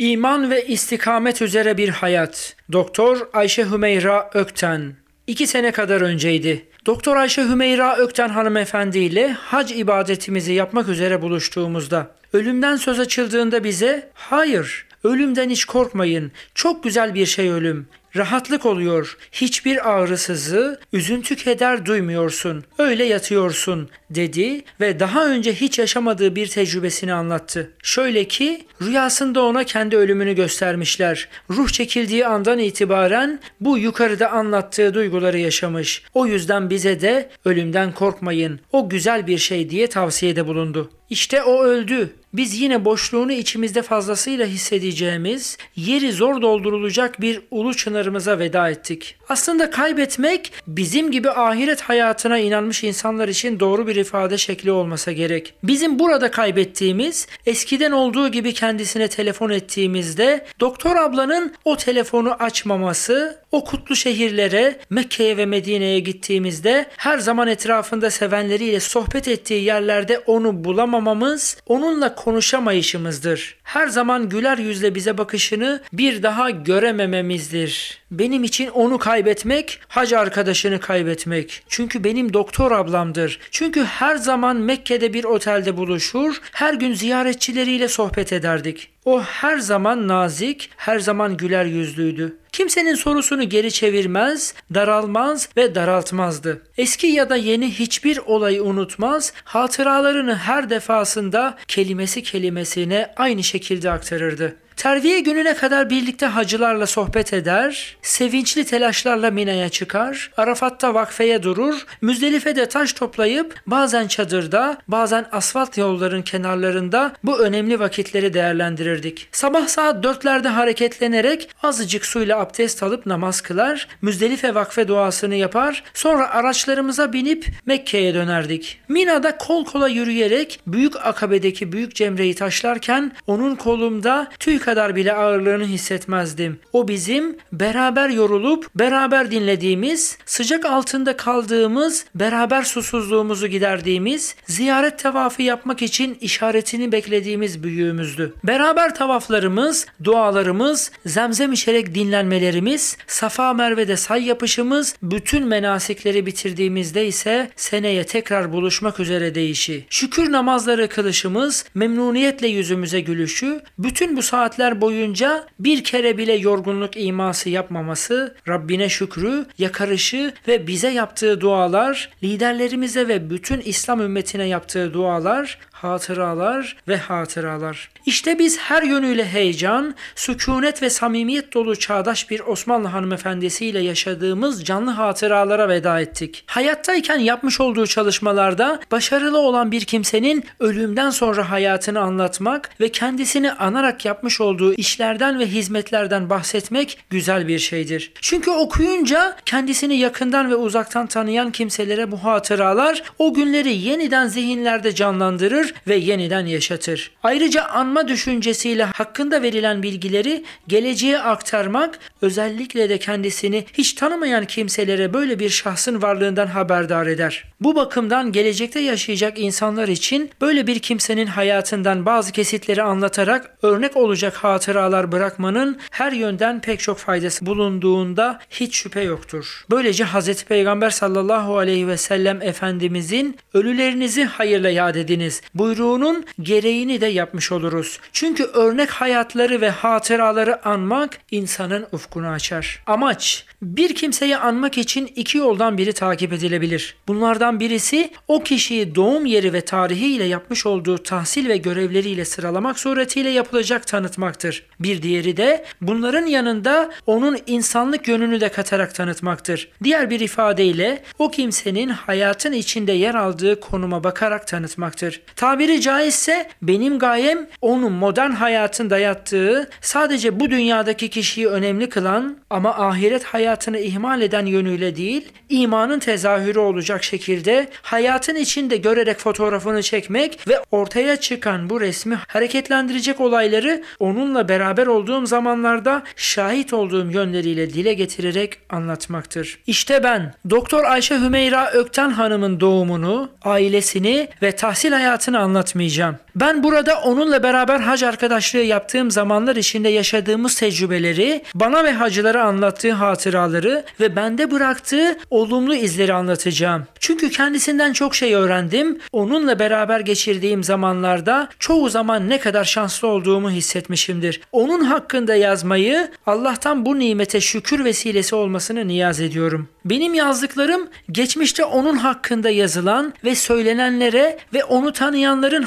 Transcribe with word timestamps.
İman 0.00 0.50
ve 0.50 0.66
istikamet 0.66 1.42
üzere 1.42 1.76
bir 1.76 1.88
hayat. 1.88 2.56
Doktor 2.72 3.28
Ayşe 3.32 3.70
Hümeyra 3.70 4.30
Ökten. 4.34 4.94
İki 5.26 5.46
sene 5.46 5.72
kadar 5.72 6.00
önceydi. 6.00 6.66
Doktor 6.86 7.16
Ayşe 7.16 7.42
Hümeyra 7.42 7.96
Ökten 7.96 8.28
hanımefendi 8.28 8.98
ile 8.98 9.28
hac 9.32 9.72
ibadetimizi 9.72 10.52
yapmak 10.52 10.88
üzere 10.88 11.22
buluştuğumuzda 11.22 12.10
ölümden 12.32 12.76
söz 12.76 13.00
açıldığında 13.00 13.64
bize 13.64 14.10
hayır 14.14 14.86
ölümden 15.04 15.50
hiç 15.50 15.64
korkmayın 15.64 16.32
çok 16.54 16.84
güzel 16.84 17.14
bir 17.14 17.26
şey 17.26 17.50
ölüm 17.50 17.88
Rahatlık 18.16 18.66
oluyor. 18.66 19.16
Hiçbir 19.32 19.90
ağrısızı, 19.90 20.80
üzüntü 20.92 21.36
keder 21.36 21.86
duymuyorsun. 21.86 22.64
Öyle 22.78 23.04
yatıyorsun 23.04 23.88
dedi 24.10 24.62
ve 24.80 25.00
daha 25.00 25.26
önce 25.26 25.52
hiç 25.52 25.78
yaşamadığı 25.78 26.36
bir 26.36 26.46
tecrübesini 26.46 27.12
anlattı. 27.12 27.70
Şöyle 27.82 28.24
ki 28.24 28.64
rüyasında 28.82 29.42
ona 29.42 29.64
kendi 29.64 29.96
ölümünü 29.96 30.34
göstermişler. 30.34 31.28
Ruh 31.50 31.68
çekildiği 31.68 32.26
andan 32.26 32.58
itibaren 32.58 33.40
bu 33.60 33.78
yukarıda 33.78 34.30
anlattığı 34.30 34.94
duyguları 34.94 35.38
yaşamış. 35.38 36.02
O 36.14 36.26
yüzden 36.26 36.70
bize 36.70 37.00
de 37.00 37.30
ölümden 37.44 37.92
korkmayın. 37.92 38.60
O 38.72 38.88
güzel 38.88 39.26
bir 39.26 39.38
şey 39.38 39.70
diye 39.70 39.86
tavsiyede 39.86 40.46
bulundu. 40.46 40.90
İşte 41.10 41.42
o 41.42 41.62
öldü. 41.64 42.14
Biz 42.32 42.60
yine 42.60 42.84
boşluğunu 42.84 43.32
içimizde 43.32 43.82
fazlasıyla 43.82 44.46
hissedeceğimiz, 44.46 45.58
yeri 45.76 46.12
zor 46.12 46.42
doldurulacak 46.42 47.20
bir 47.20 47.42
ulu 47.50 47.74
çınarımıza 48.00 48.38
veda 48.38 48.70
ettik. 48.70 49.16
Aslında 49.28 49.70
kaybetmek 49.70 50.52
bizim 50.66 51.10
gibi 51.10 51.30
ahiret 51.30 51.80
hayatına 51.80 52.38
inanmış 52.38 52.84
insanlar 52.84 53.28
için 53.28 53.60
doğru 53.60 53.86
bir 53.86 53.96
ifade 53.96 54.38
şekli 54.38 54.70
olmasa 54.70 55.12
gerek. 55.12 55.54
Bizim 55.62 55.98
burada 55.98 56.30
kaybettiğimiz, 56.30 57.26
eskiden 57.46 57.92
olduğu 57.92 58.28
gibi 58.28 58.54
kendisine 58.54 59.08
telefon 59.08 59.50
ettiğimizde 59.50 60.46
doktor 60.60 60.96
ablanın 60.96 61.54
o 61.64 61.76
telefonu 61.76 62.32
açmaması, 62.32 63.38
o 63.52 63.64
kutlu 63.64 63.96
şehirlere, 63.96 64.78
Mekke'ye 64.90 65.36
ve 65.36 65.46
Medine'ye 65.46 66.00
gittiğimizde 66.00 66.86
her 66.96 67.18
zaman 67.18 67.48
etrafında 67.48 68.10
sevenleriyle 68.10 68.80
sohbet 68.80 69.28
ettiği 69.28 69.64
yerlerde 69.64 70.18
onu 70.18 70.64
bulamamamız, 70.64 71.56
onunla 71.66 72.14
konuşamayışımızdır. 72.14 73.56
Her 73.62 73.88
zaman 73.88 74.28
güler 74.28 74.58
yüzle 74.58 74.94
bize 74.94 75.18
bakışını 75.18 75.80
bir 75.92 76.22
daha 76.22 76.50
göremememizdir. 76.50 78.00
Benim 78.10 78.44
için 78.44 78.68
onu 78.68 78.98
kaybetmek, 78.98 79.80
hac 79.88 80.12
arkadaşını 80.12 80.80
kaybetmek. 80.80 81.62
Çünkü 81.68 82.04
benim 82.04 82.32
doktor 82.32 82.72
ablamdır. 82.72 83.38
Çünkü 83.50 83.84
her 83.84 84.16
zaman 84.16 84.56
Mekke'de 84.56 85.12
bir 85.12 85.24
otelde 85.24 85.76
buluşur, 85.76 86.40
her 86.52 86.74
gün 86.74 86.94
ziyaretçileriyle 86.94 87.88
sohbet 87.88 88.32
ederdik. 88.32 88.90
O 89.04 89.22
her 89.22 89.58
zaman 89.58 90.08
nazik, 90.08 90.70
her 90.76 90.98
zaman 90.98 91.36
güler 91.36 91.64
yüzlüydü. 91.64 92.36
Kimsenin 92.52 92.94
sorusunu 92.94 93.48
geri 93.48 93.72
çevirmez, 93.72 94.54
daralmaz 94.74 95.48
ve 95.56 95.74
daraltmazdı. 95.74 96.62
Eski 96.78 97.06
ya 97.06 97.30
da 97.30 97.36
yeni 97.36 97.70
hiçbir 97.70 98.18
olayı 98.18 98.62
unutmaz, 98.62 99.32
hatıralarını 99.44 100.36
her 100.36 100.70
defasında 100.70 101.58
kelimesi 101.68 102.22
kelimesine 102.22 103.12
aynı 103.16 103.42
şekilde 103.42 103.90
aktarırdı. 103.90 104.56
Terviye 104.80 105.20
gününe 105.20 105.54
kadar 105.54 105.90
birlikte 105.90 106.26
hacılarla 106.26 106.86
sohbet 106.86 107.32
eder, 107.32 107.96
sevinçli 108.02 108.64
telaşlarla 108.64 109.30
Mina'ya 109.30 109.68
çıkar, 109.68 110.30
Arafat'ta 110.36 110.94
vakfeye 110.94 111.42
durur, 111.42 111.86
Müzdelife'de 112.00 112.68
taş 112.68 112.92
toplayıp 112.92 113.60
bazen 113.66 114.06
çadırda, 114.06 114.76
bazen 114.88 115.26
asfalt 115.32 115.78
yolların 115.78 116.22
kenarlarında 116.22 117.12
bu 117.24 117.38
önemli 117.38 117.80
vakitleri 117.80 118.34
değerlendirirdik. 118.34 119.28
Sabah 119.32 119.68
saat 119.68 120.02
dörtlerde 120.02 120.48
hareketlenerek 120.48 121.48
azıcık 121.62 122.06
suyla 122.06 122.38
abdest 122.38 122.82
alıp 122.82 123.06
namaz 123.06 123.40
kılar, 123.40 123.88
Müzdelife 124.02 124.54
vakfe 124.54 124.88
duasını 124.88 125.34
yapar, 125.34 125.82
sonra 125.94 126.30
araçlarımıza 126.30 127.12
binip 127.12 127.46
Mekke'ye 127.66 128.14
dönerdik. 128.14 128.80
Mina'da 128.88 129.36
kol 129.36 129.64
kola 129.64 129.88
yürüyerek 129.88 130.60
büyük 130.66 131.06
akabedeki 131.06 131.72
büyük 131.72 131.94
cemreyi 131.94 132.34
taşlarken 132.34 133.12
onun 133.26 133.54
kolumda 133.54 134.28
tüy 134.38 134.58
kadar 134.70 134.96
bile 134.96 135.12
ağırlığını 135.12 135.64
hissetmezdim. 135.64 136.58
O 136.72 136.88
bizim 136.88 137.36
beraber 137.52 138.08
yorulup 138.08 138.66
beraber 138.74 139.30
dinlediğimiz, 139.30 140.18
sıcak 140.26 140.64
altında 140.64 141.16
kaldığımız, 141.16 142.04
beraber 142.14 142.62
susuzluğumuzu 142.62 143.46
giderdiğimiz, 143.46 144.34
ziyaret 144.46 144.98
tavafı 144.98 145.42
yapmak 145.42 145.82
için 145.82 146.18
işaretini 146.20 146.92
beklediğimiz 146.92 147.62
büyüğümüzdü. 147.62 148.34
Beraber 148.44 148.94
tavaflarımız, 148.94 149.86
dualarımız, 150.04 150.90
zemzem 151.06 151.52
içerek 151.52 151.94
dinlenmelerimiz, 151.94 152.96
Safa 153.06 153.54
Merve'de 153.54 153.96
say 153.96 154.24
yapışımız, 154.24 154.94
bütün 155.02 155.46
menasikleri 155.46 156.26
bitirdiğimizde 156.26 157.06
ise 157.06 157.50
seneye 157.56 158.04
tekrar 158.04 158.52
buluşmak 158.52 159.00
üzere 159.00 159.34
değişi. 159.34 159.86
Şükür 159.90 160.32
namazları 160.32 160.88
kılışımız, 160.88 161.64
memnuniyetle 161.74 162.48
yüzümüze 162.48 163.00
gülüşü, 163.00 163.60
bütün 163.78 164.16
bu 164.16 164.22
saatler 164.22 164.59
saatler 164.60 164.80
boyunca 164.80 165.44
bir 165.58 165.84
kere 165.84 166.18
bile 166.18 166.32
yorgunluk 166.32 166.96
iması 166.96 167.50
yapmaması, 167.50 168.34
Rabbine 168.48 168.88
şükrü, 168.88 169.46
yakarışı 169.58 170.32
ve 170.48 170.66
bize 170.66 170.88
yaptığı 170.90 171.40
dualar, 171.40 172.10
liderlerimize 172.22 173.08
ve 173.08 173.30
bütün 173.30 173.60
İslam 173.60 174.00
ümmetine 174.00 174.48
yaptığı 174.48 174.94
dualar, 174.94 175.58
hatıralar 175.82 176.76
ve 176.88 176.96
hatıralar. 176.96 177.90
İşte 178.06 178.38
biz 178.38 178.58
her 178.58 178.82
yönüyle 178.82 179.24
heyecan, 179.24 179.94
sükunet 180.14 180.82
ve 180.82 180.90
samimiyet 180.90 181.54
dolu 181.54 181.76
çağdaş 181.76 182.30
bir 182.30 182.40
Osmanlı 182.40 182.88
hanımefendisiyle 182.88 183.80
yaşadığımız 183.80 184.64
canlı 184.64 184.90
hatıralara 184.90 185.68
veda 185.68 186.00
ettik. 186.00 186.44
Hayattayken 186.46 187.18
yapmış 187.18 187.60
olduğu 187.60 187.86
çalışmalarda 187.86 188.80
başarılı 188.90 189.38
olan 189.38 189.72
bir 189.72 189.84
kimsenin 189.84 190.44
ölümden 190.60 191.10
sonra 191.10 191.50
hayatını 191.50 192.00
anlatmak 192.00 192.70
ve 192.80 192.88
kendisini 192.88 193.52
anarak 193.52 194.04
yapmış 194.04 194.40
olduğu 194.40 194.74
işlerden 194.74 195.38
ve 195.38 195.46
hizmetlerden 195.46 196.30
bahsetmek 196.30 196.98
güzel 197.10 197.48
bir 197.48 197.58
şeydir. 197.58 198.12
Çünkü 198.20 198.50
okuyunca 198.50 199.36
kendisini 199.44 199.96
yakından 199.96 200.50
ve 200.50 200.54
uzaktan 200.54 201.06
tanıyan 201.06 201.52
kimselere 201.52 202.12
bu 202.12 202.24
hatıralar 202.24 203.02
o 203.18 203.34
günleri 203.34 203.72
yeniden 203.72 204.26
zihinlerde 204.26 204.94
canlandırır 204.94 205.69
ve 205.88 205.96
yeniden 205.96 206.46
yaşatır. 206.46 207.10
Ayrıca 207.22 207.64
anma 207.64 208.08
düşüncesiyle 208.08 208.84
hakkında 208.84 209.42
verilen 209.42 209.82
bilgileri 209.82 210.44
geleceğe 210.68 211.18
aktarmak 211.18 211.98
özellikle 212.22 212.88
de 212.88 212.98
kendisini 212.98 213.64
hiç 213.72 213.92
tanımayan 213.92 214.44
kimselere 214.44 215.14
böyle 215.14 215.38
bir 215.38 215.50
şahsın 215.50 216.02
varlığından 216.02 216.46
haberdar 216.46 217.06
eder. 217.06 217.49
Bu 217.60 217.76
bakımdan 217.76 218.32
gelecekte 218.32 218.80
yaşayacak 218.80 219.38
insanlar 219.38 219.88
için 219.88 220.30
böyle 220.40 220.66
bir 220.66 220.78
kimsenin 220.78 221.26
hayatından 221.26 222.06
bazı 222.06 222.32
kesitleri 222.32 222.82
anlatarak 222.82 223.50
örnek 223.62 223.96
olacak 223.96 224.34
hatıralar 224.34 225.12
bırakmanın 225.12 225.78
her 225.90 226.12
yönden 226.12 226.60
pek 226.60 226.80
çok 226.80 226.98
faydası 226.98 227.46
bulunduğunda 227.46 228.40
hiç 228.50 228.76
şüphe 228.76 229.00
yoktur. 229.00 229.64
Böylece 229.70 230.04
Hz. 230.04 230.44
Peygamber 230.44 230.90
sallallahu 230.90 231.58
aleyhi 231.58 231.88
ve 231.88 231.96
sellem 231.96 232.42
Efendimizin 232.42 233.36
ölülerinizi 233.54 234.24
hayırla 234.24 234.70
yad 234.70 234.94
ediniz 234.94 235.42
buyruğunun 235.54 236.24
gereğini 236.42 237.00
de 237.00 237.06
yapmış 237.06 237.52
oluruz. 237.52 237.98
Çünkü 238.12 238.44
örnek 238.44 238.90
hayatları 238.90 239.60
ve 239.60 239.70
hatıraları 239.70 240.68
anmak 240.68 241.18
insanın 241.30 241.86
ufkunu 241.92 242.28
açar. 242.28 242.82
Amaç 242.86 243.44
bir 243.62 243.94
kimseyi 243.94 244.36
anmak 244.36 244.78
için 244.78 245.12
iki 245.16 245.38
yoldan 245.38 245.78
biri 245.78 245.92
takip 245.92 246.32
edilebilir. 246.32 246.96
Bunlardan 247.08 247.49
birisi 247.58 248.10
o 248.28 248.42
kişiyi 248.42 248.94
doğum 248.94 249.26
yeri 249.26 249.52
ve 249.52 249.60
tarihiyle 249.60 250.24
yapmış 250.24 250.66
olduğu 250.66 250.98
tahsil 250.98 251.48
ve 251.48 251.56
görevleriyle 251.56 252.24
sıralamak 252.24 252.78
suretiyle 252.78 253.30
yapılacak 253.30 253.86
tanıtmaktır. 253.86 254.69
Bir 254.80 255.02
diğeri 255.02 255.36
de 255.36 255.64
bunların 255.80 256.26
yanında 256.26 256.90
onun 257.06 257.38
insanlık 257.46 258.08
yönünü 258.08 258.40
de 258.40 258.48
katarak 258.48 258.94
tanıtmaktır. 258.94 259.68
Diğer 259.84 260.10
bir 260.10 260.20
ifadeyle 260.20 261.02
o 261.18 261.30
kimsenin 261.30 261.88
hayatın 261.88 262.52
içinde 262.52 262.92
yer 262.92 263.14
aldığı 263.14 263.60
konuma 263.60 264.04
bakarak 264.04 264.46
tanıtmaktır. 264.46 265.22
Tabiri 265.36 265.80
caizse 265.80 266.48
benim 266.62 266.98
gayem 266.98 267.46
onun 267.60 267.92
modern 267.92 268.30
hayatın 268.30 268.90
dayattığı 268.90 269.70
sadece 269.80 270.40
bu 270.40 270.50
dünyadaki 270.50 271.08
kişiyi 271.08 271.48
önemli 271.48 271.88
kılan 271.88 272.38
ama 272.50 272.70
ahiret 272.70 273.24
hayatını 273.24 273.78
ihmal 273.78 274.22
eden 274.22 274.46
yönüyle 274.46 274.96
değil, 274.96 275.28
imanın 275.48 275.98
tezahürü 275.98 276.58
olacak 276.58 277.04
şekilde 277.04 277.68
hayatın 277.82 278.34
içinde 278.34 278.76
görerek 278.76 279.18
fotoğrafını 279.18 279.82
çekmek 279.82 280.48
ve 280.48 280.60
ortaya 280.70 281.16
çıkan 281.16 281.70
bu 281.70 281.80
resmi 281.80 282.18
hareketlendirecek 282.28 283.20
olayları 283.20 283.82
onunla 283.98 284.48
beraber 284.48 284.69
olduğum 284.86 285.26
zamanlarda 285.26 286.02
şahit 286.16 286.72
olduğum 286.72 287.10
yönleriyle 287.10 287.72
dile 287.72 287.94
getirerek 287.94 288.58
anlatmaktır. 288.70 289.58
İşte 289.66 290.02
ben 290.02 290.34
Doktor 290.50 290.84
Ayşe 290.84 291.20
Hümeyra 291.20 291.70
Ökten 291.70 292.10
Hanım'ın 292.10 292.60
doğumunu, 292.60 293.30
ailesini 293.42 294.28
ve 294.42 294.56
tahsil 294.56 294.92
hayatını 294.92 295.38
anlatmayacağım. 295.38 296.16
Ben 296.36 296.62
burada 296.62 297.00
onunla 297.00 297.42
beraber 297.42 297.80
hac 297.80 298.02
arkadaşlığı 298.02 298.58
yaptığım 298.58 299.10
zamanlar 299.10 299.56
içinde 299.56 299.88
yaşadığımız 299.88 300.54
tecrübeleri, 300.54 301.42
bana 301.54 301.84
ve 301.84 301.92
hacılara 301.92 302.44
anlattığı 302.44 302.92
hatıraları 302.92 303.84
ve 304.00 304.16
bende 304.16 304.50
bıraktığı 304.50 305.18
olumlu 305.30 305.74
izleri 305.74 306.12
anlatacağım. 306.14 306.86
Çünkü 307.00 307.30
kendisinden 307.30 307.92
çok 307.92 308.14
şey 308.14 308.34
öğrendim. 308.34 308.98
Onunla 309.12 309.58
beraber 309.58 310.00
geçirdiğim 310.00 310.64
zamanlarda 310.64 311.48
çoğu 311.58 311.88
zaman 311.88 312.28
ne 312.28 312.38
kadar 312.38 312.64
şanslı 312.64 313.08
olduğumu 313.08 313.50
hissetmişimdir. 313.50 314.40
Onun 314.52 314.84
hakkında 314.84 315.34
yazmayı 315.34 316.10
Allah'tan 316.26 316.86
bu 316.86 316.98
nimete 316.98 317.40
şükür 317.40 317.84
vesilesi 317.84 318.34
olmasını 318.34 318.88
niyaz 318.88 319.20
ediyorum. 319.20 319.68
Benim 319.84 320.14
yazdıklarım 320.14 320.88
geçmişte 321.12 321.64
onun 321.64 321.96
hakkında 321.96 322.50
yazılan 322.50 323.14
ve 323.24 323.34
söylenenlere 323.34 324.38
ve 324.54 324.64
onu 324.64 324.92
tanıyanların 324.92 325.62